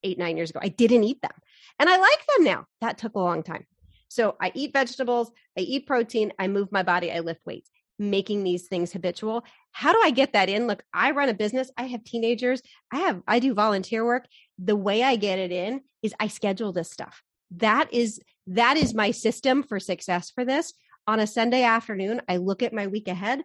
[0.03, 0.59] eight, nine years ago.
[0.61, 1.31] I didn't eat them
[1.79, 2.65] and I like them now.
[2.81, 3.65] That took a long time.
[4.13, 8.43] So I eat vegetables, I eat protein, I move my body, I lift weights, making
[8.43, 9.43] these things habitual.
[9.71, 10.67] How do I get that in?
[10.67, 14.25] Look, I run a business, I have teenagers, I have I do volunteer work.
[14.59, 17.23] The way I get it in is I schedule this stuff.
[17.57, 20.73] That is that is my system for success for this.
[21.07, 23.41] On a Sunday afternoon, I look at my week ahead.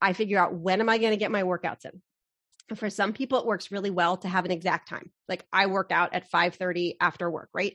[0.00, 2.76] I figure out when am I going to get my workouts in.
[2.76, 5.10] For some people, it works really well to have an exact time.
[5.28, 7.74] Like I work out at 5 30 after work, right?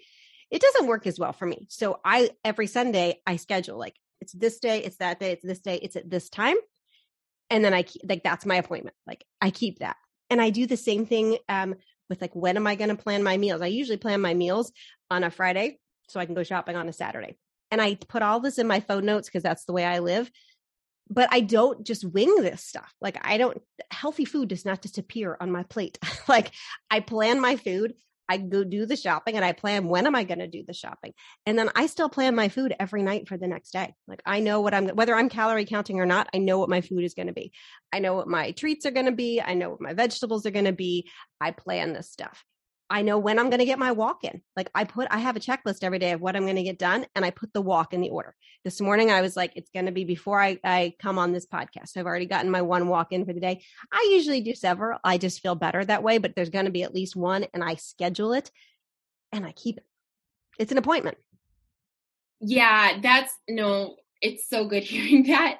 [0.53, 1.65] It doesn't work as well for me.
[1.69, 5.59] So I every Sunday I schedule like it's this day, it's that day, it's this
[5.59, 6.55] day, it's at this time.
[7.49, 8.95] And then I keep, like that's my appointment.
[9.07, 9.97] Like I keep that.
[10.29, 11.73] And I do the same thing um
[12.07, 13.63] with like when am I going to plan my meals?
[13.63, 14.71] I usually plan my meals
[15.09, 17.35] on a Friday so I can go shopping on a Saturday.
[17.71, 20.29] And I put all this in my phone notes because that's the way I live.
[21.09, 22.93] But I don't just wing this stuff.
[23.01, 25.97] Like I don't healthy food does not disappear on my plate.
[26.27, 26.51] like
[26.91, 27.95] I plan my food.
[28.29, 30.73] I go do the shopping and I plan when am I going to do the
[30.73, 31.13] shopping.
[31.45, 33.93] And then I still plan my food every night for the next day.
[34.07, 36.81] Like I know what I'm whether I'm calorie counting or not, I know what my
[36.81, 37.51] food is going to be.
[37.91, 40.51] I know what my treats are going to be, I know what my vegetables are
[40.51, 41.09] going to be.
[41.41, 42.43] I plan this stuff.
[42.93, 44.43] I know when I'm going to get my walk in.
[44.56, 46.77] Like I put, I have a checklist every day of what I'm going to get
[46.77, 48.36] done, and I put the walk in the order.
[48.63, 51.47] This morning, I was like, it's going to be before I, I come on this
[51.47, 51.97] podcast.
[51.97, 53.63] I've already gotten my one walk in for the day.
[53.91, 54.99] I usually do several.
[55.03, 57.63] I just feel better that way, but there's going to be at least one, and
[57.63, 58.51] I schedule it
[59.32, 59.86] and I keep it.
[60.60, 61.17] It's an appointment.
[62.41, 65.58] Yeah, that's no, it's so good hearing that.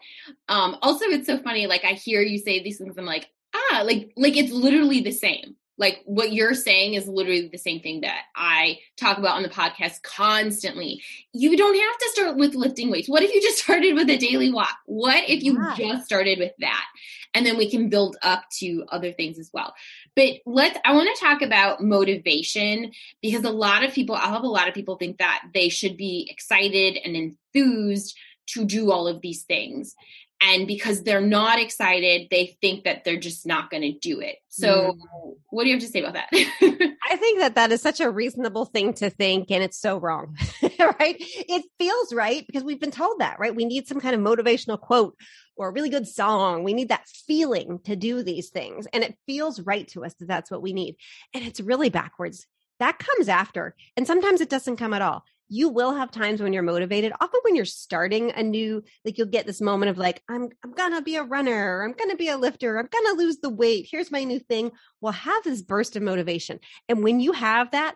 [0.50, 1.66] Um, also, it's so funny.
[1.66, 5.12] Like I hear you say these things, I'm like, ah, like like it's literally the
[5.12, 9.44] same like what you're saying is literally the same thing that I talk about on
[9.44, 11.02] the podcast constantly.
[11.34, 13.10] You don't have to start with lifting weights.
[13.10, 14.76] What if you just started with a daily walk?
[14.86, 15.76] What if you yeah.
[15.76, 16.86] just started with that?
[17.34, 19.74] And then we can build up to other things as well.
[20.16, 24.44] But let's, I want to talk about motivation because a lot of people, I'll have
[24.44, 29.08] a lot of people think that they should be excited and enthused to do all
[29.08, 29.96] of these things
[30.42, 34.38] and because they're not excited they think that they're just not going to do it.
[34.50, 35.36] So mm.
[35.50, 36.28] what do you have to say about that?
[37.10, 40.38] I think that that is such a reasonable thing to think and it's so wrong
[40.80, 41.16] right?
[41.20, 43.56] It feels right because we've been told that right?
[43.56, 45.16] We need some kind of motivational quote
[45.56, 46.64] or a really good song.
[46.64, 50.28] We need that feeling to do these things and it feels right to us that
[50.28, 50.96] that's what we need.
[51.34, 52.48] And it's really backwards.
[52.80, 56.54] That comes after and sometimes it doesn't come at all you will have times when
[56.54, 60.22] you're motivated often when you're starting a new like you'll get this moment of like
[60.30, 63.50] i'm i'm gonna be a runner i'm gonna be a lifter i'm gonna lose the
[63.50, 64.72] weight here's my new thing.
[65.02, 67.96] We'll have this burst of motivation and when you have that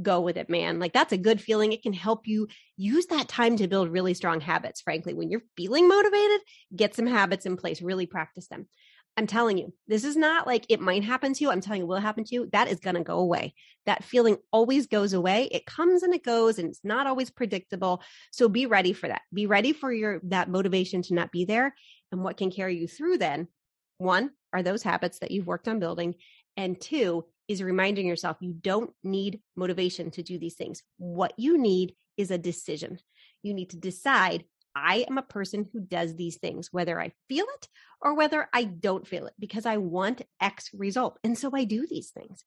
[0.00, 3.28] go with it man like that's a good feeling it can help you use that
[3.28, 6.40] time to build really strong habits frankly when you're feeling motivated
[6.74, 8.66] get some habits in place really practice them
[9.16, 11.50] I'm telling you, this is not like it might happen to you.
[11.50, 12.48] I'm telling you, will happen to you.
[12.52, 13.54] That is going to go away.
[13.86, 15.48] That feeling always goes away.
[15.50, 18.02] It comes and it goes, and it's not always predictable.
[18.30, 19.22] So be ready for that.
[19.32, 21.74] Be ready for your that motivation to not be there.
[22.12, 23.48] And what can carry you through then?
[23.98, 26.16] One are those habits that you've worked on building,
[26.56, 30.82] and two is reminding yourself you don't need motivation to do these things.
[30.98, 32.98] What you need is a decision.
[33.42, 34.44] You need to decide
[34.76, 37.68] I am a person who does these things, whether I feel it
[38.00, 41.18] or whether I don't feel it, because I want X result.
[41.24, 42.44] And so I do these things.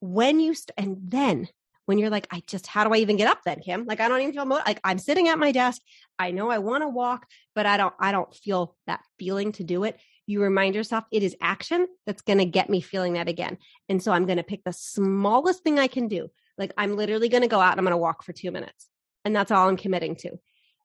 [0.00, 1.48] When you, st- and then
[1.84, 3.84] when you're like, I just, how do I even get up then, Kim?
[3.84, 5.82] Like, I don't even feel, mo- like I'm sitting at my desk.
[6.18, 9.64] I know I want to walk, but I don't, I don't feel that feeling to
[9.64, 9.98] do it.
[10.26, 13.58] You remind yourself it is action that's going to get me feeling that again.
[13.88, 16.30] And so I'm going to pick the smallest thing I can do
[16.60, 18.86] Like I'm literally going to go out and I'm going to walk for two minutes.
[19.24, 20.38] And that's all I'm committing to.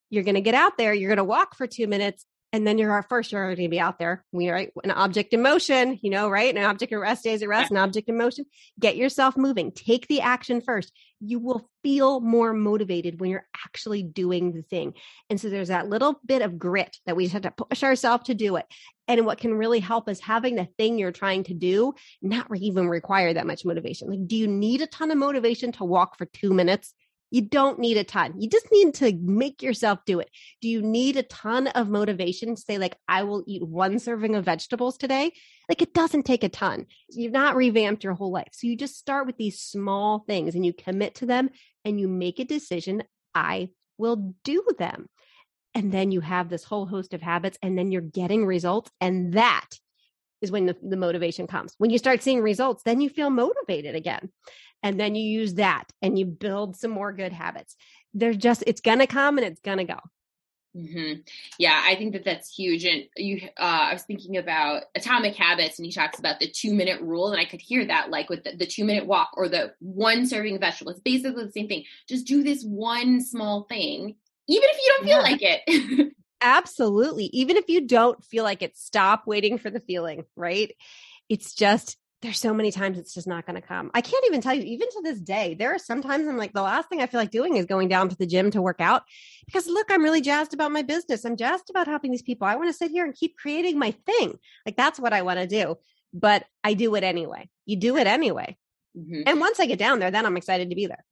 [0.09, 2.77] You're going to get out there, you're going to walk for two minutes, and then
[2.77, 4.23] you're our first, you're already gonna be out there.
[4.31, 6.55] We are an object in motion, you know, right?
[6.55, 8.45] An object at rest stays at rest, an object in motion.
[8.79, 9.73] Get yourself moving.
[9.73, 10.93] Take the action first.
[11.19, 14.93] You will feel more motivated when you're actually doing the thing.
[15.29, 18.27] And so there's that little bit of grit that we just have to push ourselves
[18.27, 18.65] to do it.
[19.09, 22.87] And what can really help is having the thing you're trying to do not even
[22.87, 24.09] require that much motivation.
[24.09, 26.93] Like, do you need a ton of motivation to walk for two minutes?
[27.31, 28.39] You don't need a ton.
[28.39, 30.29] You just need to make yourself do it.
[30.61, 34.35] Do you need a ton of motivation to say, like, I will eat one serving
[34.35, 35.31] of vegetables today?
[35.67, 36.85] Like, it doesn't take a ton.
[37.09, 38.49] You've not revamped your whole life.
[38.51, 41.49] So you just start with these small things and you commit to them
[41.83, 43.03] and you make a decision.
[43.33, 45.07] I will do them.
[45.73, 48.89] And then you have this whole host of habits and then you're getting results.
[49.01, 49.67] And that
[50.41, 51.73] is when the, the motivation comes.
[51.77, 54.29] When you start seeing results, then you feel motivated again
[54.83, 57.75] and then you use that and you build some more good habits.
[58.13, 59.99] There's just it's gonna come and it's gonna go.
[60.75, 61.21] Mm-hmm.
[61.57, 62.83] Yeah, I think that that's huge.
[62.83, 66.73] And you, uh, I was thinking about Atomic Habits, and he talks about the two
[66.73, 69.47] minute rule, and I could hear that, like with the, the two minute walk or
[69.47, 70.91] the one serving vegetable.
[70.91, 71.85] It's basically the same thing.
[72.09, 74.15] Just do this one small thing,
[74.47, 75.21] even if you don't feel yeah.
[75.21, 76.13] like it.
[76.45, 77.25] Absolutely.
[77.33, 80.25] Even if you don't feel like it, stop waiting for the feeling.
[80.35, 80.75] Right?
[81.27, 83.91] It's just there's so many times it's just not going to come.
[83.93, 86.61] I can't even tell you, even to this day, there are sometimes I'm like, the
[86.61, 89.03] last thing I feel like doing is going down to the gym to work out
[89.47, 91.25] because look, I'm really jazzed about my business.
[91.25, 92.47] I'm jazzed about helping these people.
[92.47, 94.37] I want to sit here and keep creating my thing.
[94.67, 95.77] Like that's what I want to do.
[96.13, 97.49] But I do it anyway.
[97.65, 98.55] You do it anyway.
[98.95, 99.23] Mm-hmm.
[99.25, 101.03] And once I get down there, then I'm excited to be there.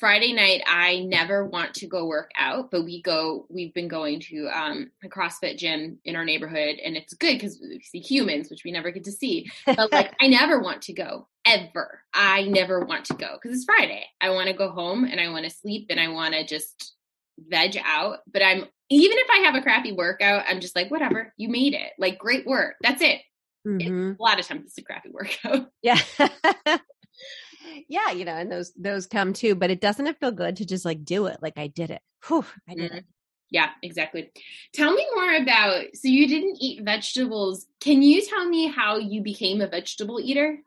[0.00, 4.20] Friday night, I never want to go work out, but we go, we've been going
[4.20, 8.48] to um, a CrossFit gym in our neighborhood and it's good because we see humans,
[8.48, 9.50] which we never get to see.
[9.66, 12.00] But like, I never want to go ever.
[12.14, 14.06] I never want to go because it's Friday.
[14.22, 16.94] I want to go home and I want to sleep and I want to just
[17.38, 18.20] veg out.
[18.32, 21.74] But I'm, even if I have a crappy workout, I'm just like, whatever, you made
[21.74, 21.92] it.
[21.98, 22.76] Like, great work.
[22.80, 23.20] That's it.
[23.68, 24.12] Mm-hmm.
[24.18, 25.68] a lot of times it's a crappy workout.
[25.82, 26.00] Yeah.
[27.88, 29.54] yeah, you know, and those those come too.
[29.54, 31.38] But it doesn't it feel good to just like do it?
[31.42, 32.02] Like I did it.
[32.26, 32.98] Whew, I did mm-hmm.
[32.98, 33.04] it.
[33.50, 34.30] Yeah, exactly.
[34.74, 37.66] Tell me more about so you didn't eat vegetables.
[37.80, 40.58] Can you tell me how you became a vegetable eater?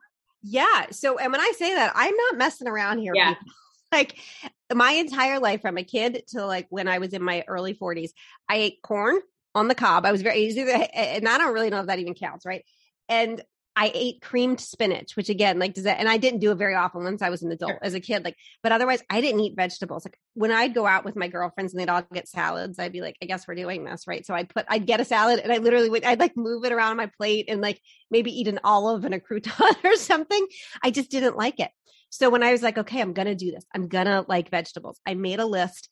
[0.42, 0.88] Yeah.
[0.92, 3.14] So and when I say that, I'm not messing around here.
[3.16, 3.36] Yeah.
[3.92, 4.18] Like
[4.74, 8.10] my entire life from a kid to like when I was in my early 40s,
[8.50, 9.20] I ate corn
[9.54, 10.04] on the cob.
[10.04, 12.66] I was very easy and I don't really know if that even counts, right?
[13.08, 13.44] And
[13.76, 16.76] I ate creamed spinach, which again, like, does that, and I didn't do it very
[16.76, 17.80] often once I was an adult sure.
[17.82, 20.06] as a kid, like, but otherwise I didn't eat vegetables.
[20.06, 23.02] Like when I'd go out with my girlfriends and they'd all get salads, I'd be
[23.02, 24.26] like, I guess we're doing this, right?
[24.26, 26.72] So I'd put, I'd get a salad and I literally would, I'd like move it
[26.72, 27.80] around on my plate and like
[28.12, 30.46] maybe eat an olive and a crouton or something.
[30.84, 31.72] I just didn't like it.
[32.14, 34.52] So when I was like, okay, I'm going to do this, I'm going to like
[34.52, 35.90] vegetables, I made a list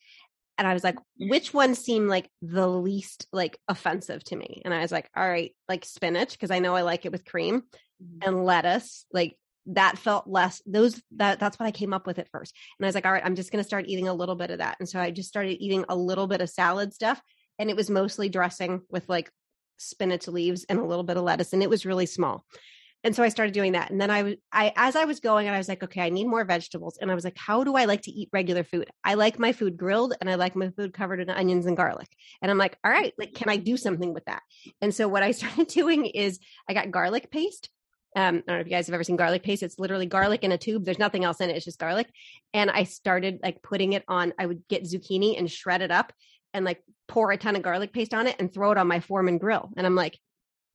[0.57, 4.61] and I was like, which one seemed like the least like offensive to me?
[4.63, 7.25] And I was like, all right, like spinach, because I know I like it with
[7.25, 7.61] cream
[8.03, 8.27] mm-hmm.
[8.27, 9.05] and lettuce.
[9.11, 9.37] Like
[9.67, 12.55] that felt less those that that's what I came up with at first.
[12.79, 14.59] And I was like, all right, I'm just gonna start eating a little bit of
[14.59, 14.77] that.
[14.79, 17.21] And so I just started eating a little bit of salad stuff.
[17.59, 19.31] And it was mostly dressing with like
[19.77, 21.53] spinach leaves and a little bit of lettuce.
[21.53, 22.45] And it was really small
[23.03, 23.89] and so I started doing that.
[23.89, 26.27] And then I I, as I was going, and I was like, okay, I need
[26.27, 26.97] more vegetables.
[27.01, 28.89] And I was like, how do I like to eat regular food?
[29.03, 32.09] I like my food grilled and I like my food covered in onions and garlic.
[32.41, 34.43] And I'm like, all right, like, can I do something with that?
[34.81, 37.69] And so what I started doing is I got garlic paste.
[38.15, 39.63] Um, I don't know if you guys have ever seen garlic paste.
[39.63, 40.83] It's literally garlic in a tube.
[40.83, 41.55] There's nothing else in it.
[41.55, 42.09] It's just garlic.
[42.53, 46.11] And I started like putting it on, I would get zucchini and shred it up
[46.53, 48.99] and like pour a ton of garlic paste on it and throw it on my
[48.99, 49.71] Foreman grill.
[49.77, 50.19] And I'm like,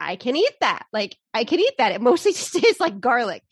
[0.00, 0.86] I can eat that.
[0.92, 1.92] Like I can eat that.
[1.92, 3.42] It mostly just tastes like garlic.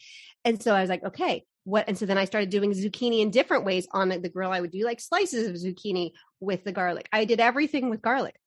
[0.44, 1.86] And so I was like, okay, what?
[1.88, 4.52] And so then I started doing zucchini in different ways on the grill.
[4.52, 7.08] I would do like slices of zucchini with the garlic.
[7.12, 8.38] I did everything with garlic.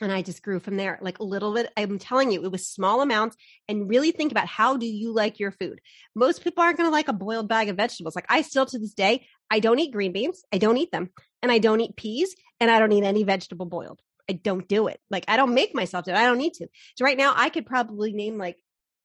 [0.00, 1.72] And I just grew from there, like a little bit.
[1.76, 3.36] I'm telling you, it was small amounts.
[3.68, 5.80] And really think about how do you like your food?
[6.16, 8.16] Most people aren't going to like a boiled bag of vegetables.
[8.16, 10.42] Like I still to this day, I don't eat green beans.
[10.52, 11.10] I don't eat them.
[11.42, 12.34] And I don't eat peas.
[12.60, 14.00] And I don't eat any vegetable boiled.
[14.28, 15.00] I don't do it.
[15.10, 16.16] Like I don't make myself do it.
[16.16, 16.68] I don't need to.
[16.96, 18.56] So right now I could probably name like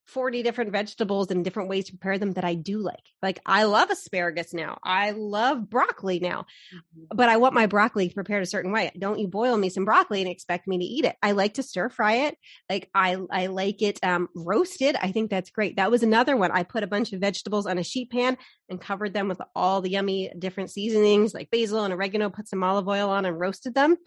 [0.09, 3.03] 40 different vegetables and different ways to prepare them that I do like.
[3.21, 4.79] Like I love asparagus now.
[4.83, 6.45] I love broccoli now.
[6.73, 7.15] Mm-hmm.
[7.15, 8.91] But I want my broccoli prepared a certain way.
[8.97, 11.15] Don't you boil me some broccoli and expect me to eat it.
[11.21, 12.37] I like to stir fry it.
[12.69, 14.95] Like I I like it um roasted.
[14.99, 15.75] I think that's great.
[15.75, 16.51] That was another one.
[16.51, 18.37] I put a bunch of vegetables on a sheet pan
[18.69, 22.63] and covered them with all the yummy different seasonings like basil and oregano, put some
[22.63, 23.97] olive oil on and roasted them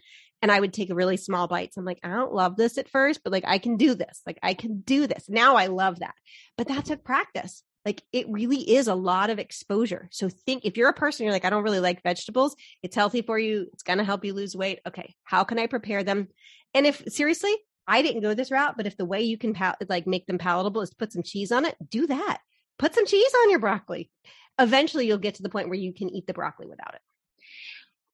[0.43, 1.77] and I would take a really small bites.
[1.77, 4.21] I'm like, I don't love this at first, but like I can do this.
[4.27, 5.27] Like I can do this.
[5.29, 6.15] Now I love that.
[6.59, 7.63] But that took practice.
[7.85, 10.09] Like it really is a lot of exposure.
[10.11, 13.23] So think if you're a person, you're like, I don't really like vegetables, it's healthy
[13.23, 14.81] for you, it's going to help you lose weight.
[14.87, 16.29] Okay, how can I prepare them?
[16.75, 17.55] And if seriously,
[17.87, 20.39] I didn't go this route, but if the way you can pal- like make them
[20.39, 22.39] palatable is to put some cheese on it, do that.
[22.79, 24.11] Put some cheese on your broccoli.
[24.59, 27.01] Eventually, you'll get to the point where you can eat the broccoli without it.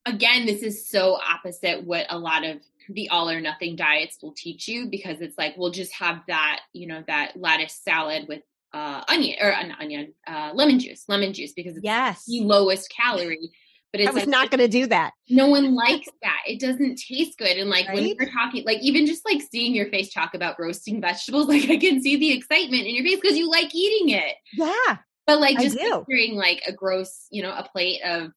[0.09, 4.33] Again, this is so opposite what a lot of the all or nothing diets will
[4.33, 8.43] teach you because it's like we'll just have that, you know, that lettuce salad with
[8.73, 12.25] uh, onion or an onion, uh, lemon juice, lemon juice because it's yes.
[12.27, 13.51] the lowest calorie.
[13.93, 15.13] But it's I was like, not going to do that.
[15.31, 16.41] No one likes that.
[16.47, 17.57] It doesn't taste good.
[17.57, 17.95] And like Right?
[17.95, 21.71] when we're talking, like even just like seeing your face talk about roasting vegetables, like
[21.71, 24.37] I can see the excitement in your face because you like eating it.
[24.55, 24.99] Yeah.
[25.27, 28.33] But like just picturing like a gross, you know, a plate of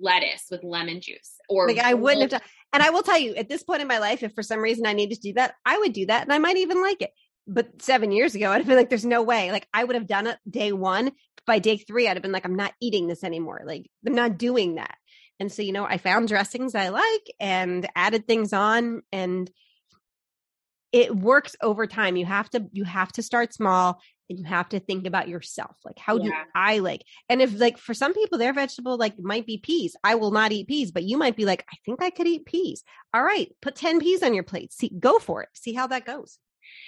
[0.00, 2.48] lettuce with lemon juice or Like I wouldn't have done.
[2.72, 4.86] And I will tell you, at this point in my life, if for some reason
[4.86, 7.10] I needed to do that, I would do that, and I might even like it.
[7.46, 10.06] But seven years ago, I'd have been like, "There's no way." Like I would have
[10.06, 11.12] done it day one.
[11.46, 14.38] By day three, I'd have been like, "I'm not eating this anymore." Like I'm not
[14.38, 14.96] doing that.
[15.40, 19.50] And so, you know, I found dressings I like and added things on, and
[20.94, 22.14] it works over time.
[22.14, 25.76] You have to you have to start small and you have to think about yourself.
[25.84, 27.02] Like, how do I like?
[27.28, 29.96] And if like for some people, their vegetable like might be peas.
[30.04, 32.46] I will not eat peas, but you might be like, I think I could eat
[32.46, 32.84] peas.
[33.12, 34.72] All right, put 10 peas on your plate.
[34.72, 35.48] See, go for it.
[35.52, 36.38] See how that goes.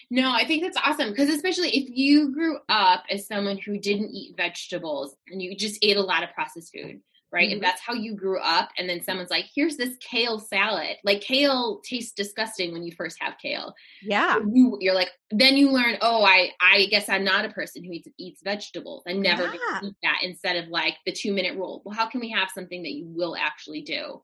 [0.08, 4.14] No, I think that's awesome because especially if you grew up as someone who didn't
[4.14, 7.00] eat vegetables and you just ate a lot of processed food,
[7.36, 7.50] right?
[7.50, 7.56] Mhm.
[7.56, 11.20] If that's how you grew up, and then someone's like, "Here's this kale salad," like
[11.20, 13.74] kale tastes disgusting when you first have kale.
[14.02, 14.38] Yeah.
[14.52, 17.92] You, you're like, then you learn, oh, I, I guess I'm not a person who
[17.92, 19.02] eats eats vegetables.
[19.06, 19.48] I'm never Yeah.
[19.48, 20.18] going to eat that.
[20.22, 21.82] Instead of like the two minute rule.
[21.84, 24.22] Well, how can we have something that you will actually do?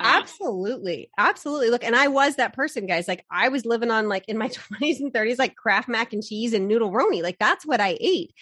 [0.00, 1.10] Um, Absolutely.
[1.18, 1.70] Absolutely.
[1.70, 3.06] Look, and I was that person, guys.
[3.06, 4.48] Like I was living on like in my
[4.80, 7.22] 20s and 30s, like Kraft mac and cheese and noodle roni.
[7.22, 8.32] Like that's what I ate.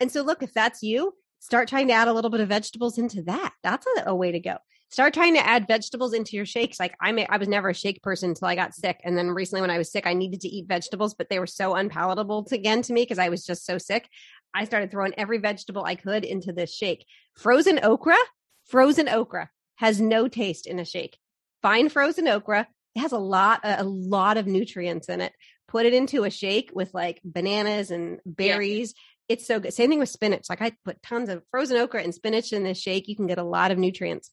[0.00, 1.14] And so look, if that's you,
[1.46, 3.52] start trying to add a little bit of vegetables into that.
[3.62, 4.56] That's a, a way to go.
[4.90, 6.80] Start trying to add vegetables into your shakes.
[6.80, 9.00] Like I may, I was never a shake person until I got sick.
[9.04, 11.46] And then recently when I was sick, I needed to eat vegetables, but they were
[11.46, 14.08] so unpalatable to, again to me because I was just so sick.
[14.54, 17.06] I started throwing every vegetable I could into this shake.
[17.36, 18.16] Frozen okra,
[18.64, 21.16] frozen okra has no taste in a shake.
[21.62, 22.66] Find frozen okra.
[22.96, 25.32] It has a lot, a, a lot of nutrients in it.
[25.68, 28.94] Put it into a shake with like bananas and berries.
[29.28, 29.72] It's so good.
[29.74, 30.46] Same thing with spinach.
[30.48, 33.08] Like I put tons of frozen okra and spinach in this shake.
[33.08, 34.30] You can get a lot of nutrients.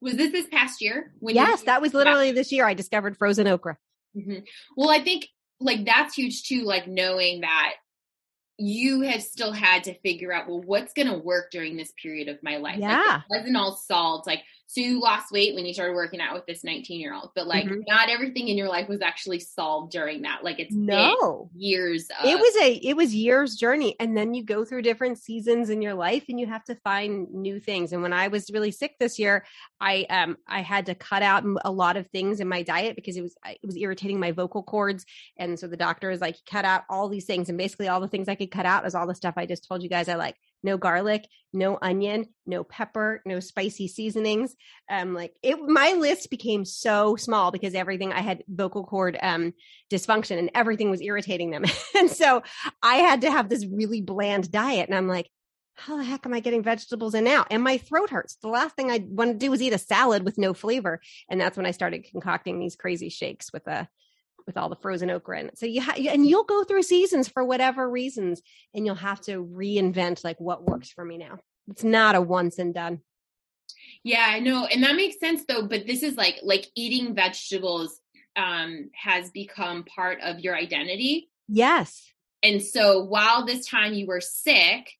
[0.00, 1.12] Was this this past year?
[1.18, 3.76] When you- Yes, that was literally this year I discovered frozen okra.
[4.16, 4.46] Mhm.
[4.76, 5.28] Well, I think
[5.60, 7.74] like that's huge too, like knowing that
[8.56, 12.28] you have still had to figure out, well, what's going to work during this period
[12.28, 12.78] of my life?
[12.78, 13.18] Like, Yeah.
[13.18, 14.26] it wasn't all solved.
[14.26, 17.30] Like, so you lost weight when you started working out with this 19 year old,
[17.34, 17.82] but like Mhm.
[17.88, 20.44] not everything in your life was actually solved during that.
[20.44, 21.50] Like, it's No.
[21.56, 25.18] years of, it was a it was years journey and then you go through different
[25.18, 28.48] seasons in your life and you have to find new things and when i was
[28.52, 29.44] really sick this year
[29.80, 33.16] i um i had to cut out a lot of things in my diet because
[33.16, 35.04] it was it was irritating my vocal cords
[35.36, 38.06] and so the doctor is like cut out all these things and basically all the
[38.08, 40.14] things i could cut out is all the stuff i just told you guys i
[40.14, 44.54] like no garlic no onion no pepper no spicy seasonings
[44.90, 49.52] um like it my list became so small because everything i had vocal cord um
[49.90, 51.64] dysfunction and everything was irritating them.
[51.98, 52.42] and so
[52.82, 54.88] I had to have this really bland diet.
[54.88, 55.28] And I'm like,
[55.74, 57.46] how the heck am I getting vegetables in now?
[57.50, 58.36] And my throat hurts.
[58.42, 61.00] The last thing I want to do is eat a salad with no flavor.
[61.28, 63.88] And that's when I started concocting these crazy shakes with a
[64.46, 65.58] with all the frozen okra in it.
[65.58, 68.42] So you ha- and you'll go through seasons for whatever reasons
[68.74, 71.38] and you'll have to reinvent like what works for me now.
[71.68, 73.00] It's not a once and done.
[74.02, 74.66] yeah, I know.
[74.66, 75.66] And that makes sense though.
[75.66, 78.00] But this is like, like eating vegetables
[78.36, 81.30] um, has become part of your identity.
[81.48, 82.10] Yes.
[82.42, 84.90] And so while this time you were sick,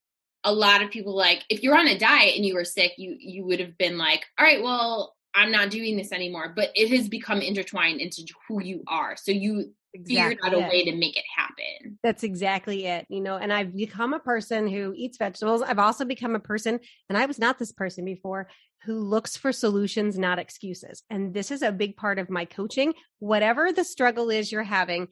[0.45, 3.17] a lot of people like if you're on a diet and you were sick, you
[3.19, 6.53] you would have been like, all right, well, I'm not doing this anymore.
[6.55, 9.17] But it has become intertwined into who you are.
[9.17, 9.73] So you
[10.07, 11.99] figured out a way to make it happen.
[12.03, 13.07] That's exactly it.
[13.09, 15.63] You know, and I've become a person who eats vegetables.
[15.63, 18.49] I've also become a person, and I was not this person before,
[18.85, 21.03] who looks for solutions, not excuses.
[21.11, 22.95] And this is a big part of my coaching.
[23.19, 25.09] Whatever the struggle is you're having,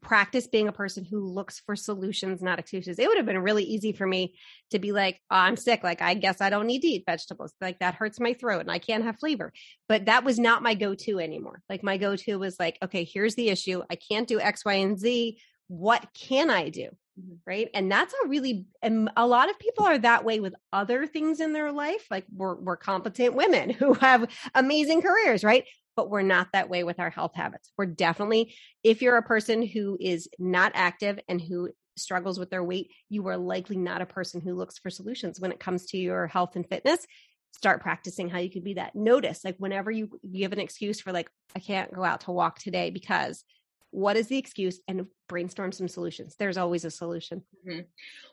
[0.00, 2.98] practice being a person who looks for solutions, not excuses.
[2.98, 4.34] It would have been really easy for me
[4.70, 5.82] to be like, oh, I'm sick.
[5.82, 7.52] Like, I guess I don't need to eat vegetables.
[7.60, 9.52] Like, that hurts my throat and I can't have flavor.
[9.88, 11.62] But that was not my go to anymore.
[11.68, 13.82] Like, my go to was like, okay, here's the issue.
[13.90, 15.38] I can't do X, Y, and Z.
[15.68, 16.88] What can I do?
[17.20, 17.34] Mm-hmm.
[17.46, 17.68] Right.
[17.74, 21.40] And that's a really, and a lot of people are that way with other things
[21.40, 22.06] in their life.
[22.10, 25.64] Like, we're, we're competent women who have amazing careers, right?
[25.96, 27.70] But we're not that way with our health habits.
[27.76, 32.64] We're definitely, if you're a person who is not active and who struggles with their
[32.64, 35.98] weight, you are likely not a person who looks for solutions when it comes to
[35.98, 37.06] your health and fitness.
[37.54, 38.94] Start practicing how you could be that.
[38.94, 42.58] Notice, like, whenever you give an excuse for, like, I can't go out to walk
[42.58, 43.44] today because
[43.90, 46.34] what is the excuse and brainstorm some solutions.
[46.38, 47.42] There's always a solution.
[47.66, 47.80] Mm-hmm.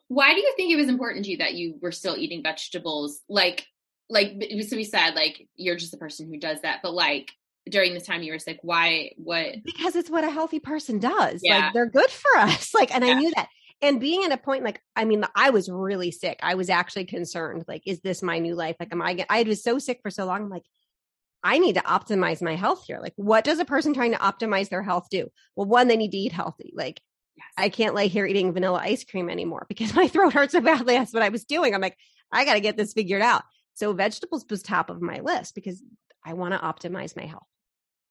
[0.09, 3.21] Why do you think it was important to you that you were still eating vegetables?
[3.29, 3.65] Like,
[4.09, 4.31] like,
[4.67, 7.31] so we said, like, you're just the person who does that, but like,
[7.69, 11.41] during this time you were sick why what because it's what a healthy person does
[11.43, 11.59] yeah.
[11.59, 13.11] like they're good for us like and yeah.
[13.11, 13.47] i knew that
[13.81, 17.05] and being at a point like i mean i was really sick i was actually
[17.05, 20.09] concerned like is this my new life like am i i was so sick for
[20.09, 20.63] so long i'm like
[21.43, 22.99] I need to optimize my health here.
[23.01, 25.29] Like, what does a person trying to optimize their health do?
[25.55, 26.73] Well, one, they need to eat healthy.
[26.75, 27.01] Like,
[27.37, 27.47] yes.
[27.57, 30.95] I can't lay here eating vanilla ice cream anymore because my throat hurts so badly.
[30.95, 31.73] That's what I was doing.
[31.73, 31.97] I'm like,
[32.31, 33.43] I got to get this figured out.
[33.73, 35.81] So, vegetables was top of my list because
[36.25, 37.47] I want to optimize my health.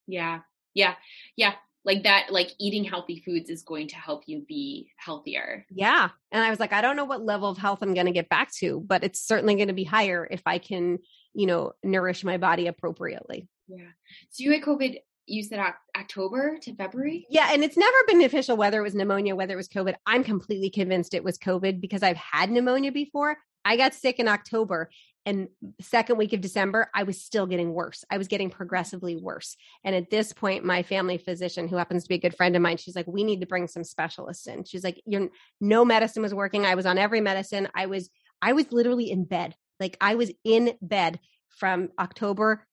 [0.09, 0.41] Yeah.
[0.75, 0.95] Yeah.
[1.37, 1.55] Yeah.
[1.85, 5.65] Like that, like eating healthy foods is going to help you be healthier.
[5.71, 6.09] Yeah.
[6.33, 8.29] And I was like, I don't know what level of health I'm going to get
[8.29, 10.99] back to, but it's certainly going to be higher if I can
[11.39, 13.49] you know, nourish my body appropriately.
[13.69, 13.91] Yeah.
[14.31, 15.61] So you had COVID, you said
[15.97, 17.27] October to February?
[17.31, 17.51] Yeah.
[17.53, 19.95] And it's never been official whether it was pneumonia, whether it was COVID.
[20.05, 23.37] I'm completely convinced it was COVID because I've had pneumonia before.
[23.65, 24.91] I got sick in October
[25.29, 25.49] and
[25.81, 28.05] second week of December, I was still getting worse.
[28.11, 29.57] I was getting progressively worse.
[29.85, 32.63] And at this point, my family physician, who happens to be a good friend of
[32.63, 35.29] mine, she's like, "We need to bring some specialists in." She's like, "You're
[35.61, 36.65] no medicine was working.
[36.65, 37.69] I was on every medicine.
[37.75, 38.11] I was
[38.41, 42.67] I was literally in bed like I was in bed from October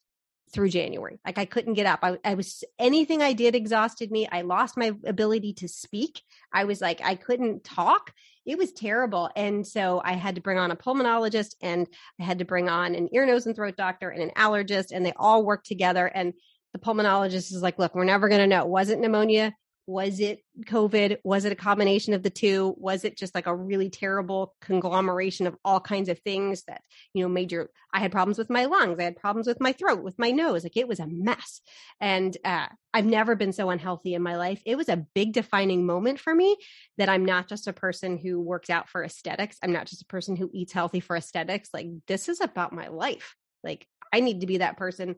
[0.52, 1.20] through January.
[1.26, 2.00] Like I couldn't get up.
[2.04, 4.28] I, I, was anything I did exhausted me.
[4.32, 6.22] I lost my ability to speak.
[6.54, 8.14] I was like I couldn't talk.
[8.46, 9.30] It was terrible.
[9.36, 11.88] And so I had to bring on a pulmonologist and
[12.20, 15.06] I had to bring on an ear, nose, and throat doctor and an allergist, and
[15.06, 16.06] they all worked together.
[16.06, 16.34] And
[16.74, 18.66] the pulmonologist is like, look, we're never going to know.
[18.66, 19.54] Was it pneumonia?
[19.88, 21.17] Was it COVID?
[21.23, 22.73] Was it a combination of the two?
[22.77, 26.81] Was it just like a really terrible conglomeration of all kinds of things that,
[27.13, 28.99] you know, major, I had problems with my lungs.
[28.99, 30.63] I had problems with my throat, with my nose.
[30.63, 31.61] Like it was a mess.
[32.01, 34.61] And uh, I've never been so unhealthy in my life.
[34.65, 36.57] It was a big defining moment for me
[36.97, 39.57] that I'm not just a person who works out for aesthetics.
[39.61, 41.69] I'm not just a person who eats healthy for aesthetics.
[41.73, 43.36] Like this is about my life.
[43.63, 45.15] Like I need to be that person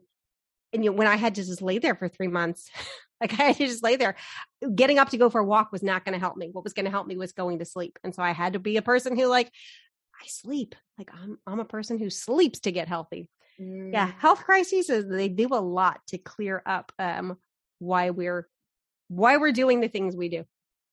[0.72, 2.70] and you know, when I had to just lay there for three months,
[3.20, 4.16] like I had to just lay there.
[4.74, 6.50] Getting up to go for a walk was not going to help me.
[6.52, 7.98] What was going to help me was going to sleep.
[8.04, 9.50] And so I had to be a person who like,
[10.20, 10.74] I sleep.
[10.96, 13.28] Like I'm I'm a person who sleeps to get healthy.
[13.60, 13.92] Mm.
[13.92, 14.10] Yeah.
[14.18, 17.36] Health crises they do a lot to clear up um
[17.78, 18.48] why we're
[19.08, 20.44] why we're doing the things we do.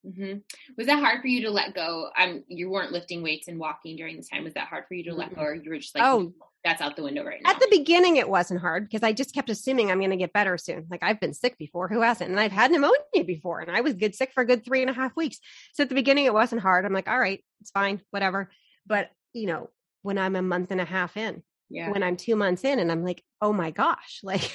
[0.05, 0.39] Mm-hmm.
[0.77, 2.09] Was that hard for you to let go?
[2.17, 4.43] Um, you weren't lifting weights and walking during this time.
[4.43, 6.33] Was that hard for you to let go, or you were just like, oh,
[6.63, 7.51] that's out the window right now?
[7.51, 10.33] At the beginning, it wasn't hard because I just kept assuming I'm going to get
[10.33, 10.85] better soon.
[10.89, 12.29] Like I've been sick before, who hasn't?
[12.29, 14.89] And I've had pneumonia before, and I was good sick for a good three and
[14.89, 15.39] a half weeks.
[15.73, 16.85] So at the beginning, it wasn't hard.
[16.85, 18.49] I'm like, all right, it's fine, whatever.
[18.85, 19.69] But you know,
[20.03, 21.89] when I'm a month and a half in, yeah.
[21.89, 24.51] when I'm two months in, and I'm like, oh my gosh, like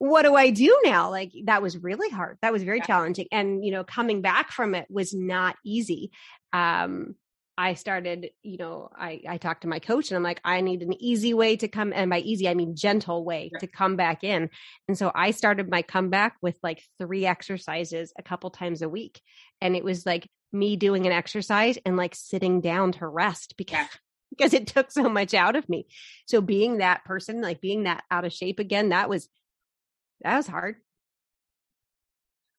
[0.00, 1.10] what do I do now?
[1.10, 2.38] Like that was really hard.
[2.40, 2.86] That was very yeah.
[2.86, 3.26] challenging.
[3.30, 6.10] And, you know, coming back from it was not easy.
[6.54, 7.16] Um,
[7.58, 10.80] I started, you know, I, I talked to my coach and I'm like, I need
[10.80, 11.92] an easy way to come.
[11.94, 14.48] And by easy, I mean gentle way to come back in.
[14.88, 19.20] And so I started my comeback with like three exercises a couple times a week.
[19.60, 23.86] And it was like me doing an exercise and like sitting down to rest because
[24.30, 25.86] because it took so much out of me.
[26.26, 29.28] So being that person, like being that out of shape again, that was
[30.22, 30.76] that was hard.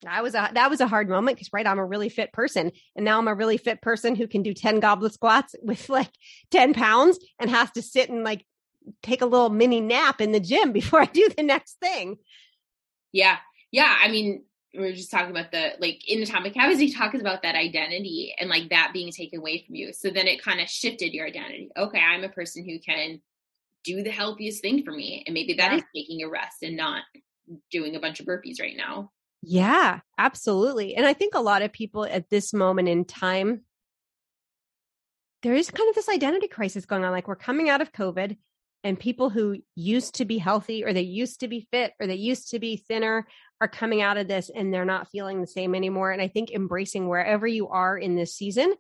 [0.04, 2.72] That was a that was a hard moment because right, I'm a really fit person,
[2.96, 6.12] and now I'm a really fit person who can do ten goblet squats with like
[6.50, 8.46] ten pounds and has to sit and like
[9.04, 12.18] take a little mini nap in the gym before I do the next thing.
[13.12, 13.38] Yeah,
[13.72, 13.96] yeah.
[14.02, 14.44] I mean,
[14.74, 18.34] we are just talking about the like in Atomic Habits, he talks about that identity
[18.40, 19.94] and like that being taken away from you.
[19.94, 21.70] So then it kind of shifted your identity.
[21.78, 23.22] Okay, I'm a person who can
[23.84, 25.78] do the healthiest thing for me, and maybe that yeah.
[25.78, 27.04] is taking a rest and not
[27.72, 29.12] doing a bunch of burpees right now.
[29.42, 30.96] Yeah, absolutely.
[30.96, 33.62] And I think a lot of people at this moment in time,
[35.42, 37.12] there is kind of this identity crisis going on.
[37.12, 38.38] Like we're coming out of COVID,
[38.84, 42.16] and people who used to be healthy or they used to be fit or they
[42.16, 43.28] used to be thinner
[43.60, 46.12] are coming out of this and they're not feeling the same anymore.
[46.12, 48.74] And I think embracing wherever you are in this season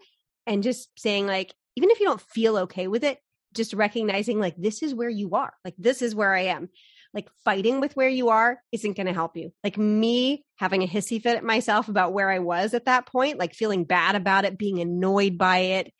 [0.47, 3.19] and just saying, like, even if you don't feel okay with it,
[3.53, 5.53] just recognizing, like, this is where you are.
[5.63, 6.69] Like, this is where I am
[7.13, 9.51] like fighting with where you are isn't going to help you.
[9.63, 13.37] Like me having a hissy fit at myself about where I was at that point,
[13.37, 15.93] like feeling bad about it, being annoyed by it,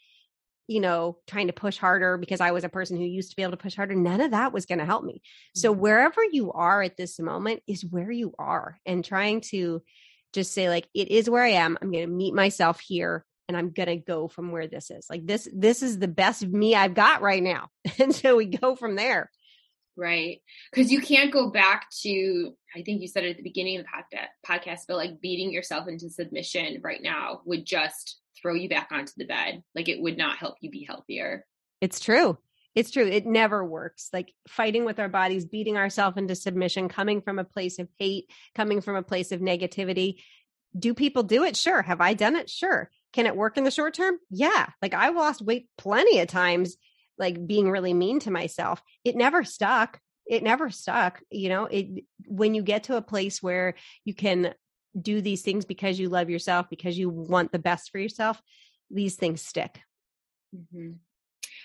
[0.68, 3.43] you know, trying to push harder because I was a person who used to be
[3.43, 3.93] able to push harder.
[3.93, 5.22] None of that was going to help me.
[5.53, 5.82] So mm-hmm.
[5.82, 9.82] wherever you are at this moment is where you are and trying to
[10.32, 11.78] just say like, it is where I am.
[11.82, 15.07] I'm going to meet myself here and I'm going to go from where this is.
[15.09, 17.68] Like this, this is the best me I've got right now.
[17.99, 19.30] And so we go from there.
[19.97, 20.41] Right.
[20.71, 23.85] Because you can't go back to, I think you said it at the beginning of
[23.85, 24.17] the
[24.47, 29.11] podcast, but like beating yourself into submission right now would just throw you back onto
[29.17, 29.63] the bed.
[29.75, 31.45] Like it would not help you be healthier.
[31.81, 32.37] It's true.
[32.73, 33.05] It's true.
[33.05, 34.09] It never works.
[34.13, 38.31] Like fighting with our bodies, beating ourselves into submission, coming from a place of hate,
[38.55, 40.21] coming from a place of negativity.
[40.77, 41.57] Do people do it?
[41.57, 41.81] Sure.
[41.81, 42.49] Have I done it?
[42.49, 42.89] Sure.
[43.11, 44.17] Can it work in the short term?
[44.29, 44.67] Yeah.
[44.81, 46.77] Like I've lost weight plenty of times,
[47.22, 48.82] like being really mean to myself.
[49.05, 49.99] It never stuck.
[50.26, 51.22] It never stuck.
[51.30, 54.53] You know, it when you get to a place where you can
[54.99, 58.41] do these things because you love yourself, because you want the best for yourself,
[58.89, 59.80] these things stick.
[60.53, 60.93] Mm-hmm.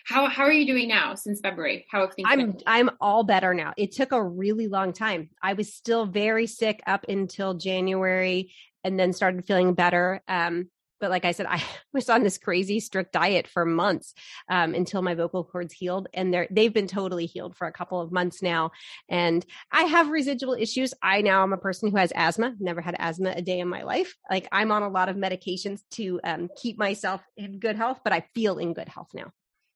[0.07, 1.87] How how are you doing now since February?
[1.91, 2.63] How have things I'm been?
[2.67, 3.73] I'm all better now.
[3.77, 5.31] It took a really long time.
[5.43, 8.53] I was still very sick up until January
[8.85, 10.23] and then started feeling better.
[10.29, 10.71] Um,
[11.01, 14.15] but like I said, I was on this crazy strict diet for months
[14.49, 18.01] um, until my vocal cords healed, and they're they've been totally healed for a couple
[18.01, 18.71] of months now.
[19.09, 20.95] And I have residual issues.
[21.03, 22.55] I now am a person who has asthma.
[22.59, 24.17] Never had asthma a day in my life.
[24.31, 28.13] Like I'm on a lot of medications to um, keep myself in good health, but
[28.13, 29.31] I feel in good health now.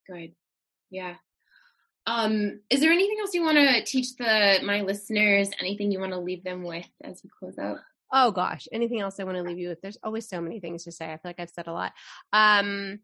[0.09, 0.33] Good.
[0.91, 1.14] Yeah.
[2.07, 5.51] Um, is there anything else you want to teach the my listeners?
[5.61, 7.79] Anything you want to leave them with as we close out?
[8.13, 9.81] Oh gosh, anything else I want to leave you with?
[9.81, 11.07] There's always so many things to say.
[11.07, 11.93] I feel like I've said a lot.
[12.33, 13.01] Um,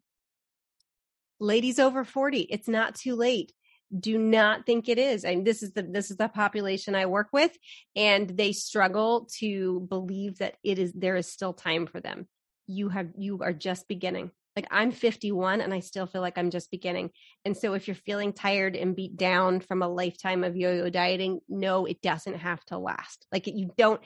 [1.39, 3.53] ladies over 40, it's not too late.
[3.97, 5.25] Do not think it is.
[5.25, 7.57] And this is the this is the population I work with,
[7.95, 12.27] and they struggle to believe that it is there is still time for them.
[12.67, 16.51] You have you are just beginning like I'm 51 and I still feel like I'm
[16.51, 17.11] just beginning.
[17.45, 21.41] And so if you're feeling tired and beat down from a lifetime of yo-yo dieting,
[21.49, 23.27] no, it doesn't have to last.
[23.31, 24.01] Like you don't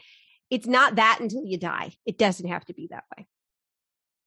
[0.50, 1.94] it's not that until you die.
[2.04, 3.26] It doesn't have to be that way.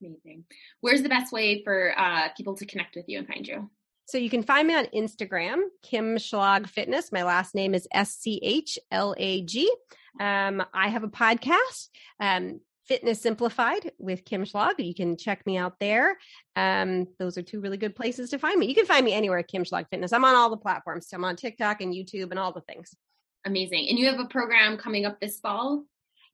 [0.02, 0.46] Amazing.
[0.82, 3.70] Where's the best way for uh, people to connect with you and find you?
[4.06, 7.12] So you can find me on Instagram, Kim Schlag Fitness.
[7.12, 9.72] My last name is S C H L A G.
[10.20, 11.90] Um, I have a podcast.
[12.20, 14.74] Um, Fitness Simplified with Kim Schlag.
[14.78, 16.18] You can check me out there.
[16.58, 18.68] Um, those are two really good places to find me.
[18.68, 20.12] You can find me anywhere Kim Schlag Fitness.
[20.12, 21.08] I'm on all the platforms.
[21.08, 22.94] So I'm on TikTok and YouTube and all the things.
[23.46, 23.88] Amazing.
[23.90, 25.86] And you have a program coming up this fall?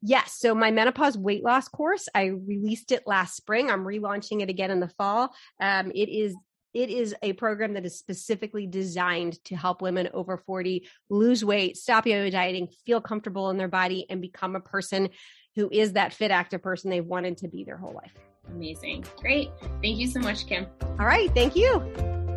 [0.02, 0.38] Yes.
[0.40, 3.70] So my menopause weight loss course, I released it last spring.
[3.70, 5.34] I'm relaunching it again in the fall.
[5.60, 6.36] Um, it is
[6.74, 11.78] it is a program that is specifically designed to help women over 40 lose weight,
[11.78, 15.10] stop yo-yo dieting, feel comfortable in their body, and become a person
[15.56, 18.14] who is that fit active person they've wanted to be their whole life.
[18.50, 19.06] Amazing.
[19.18, 19.50] Great.
[19.82, 20.68] Thank you so much, Kim.
[21.00, 21.34] All right.
[21.34, 22.28] Thank you.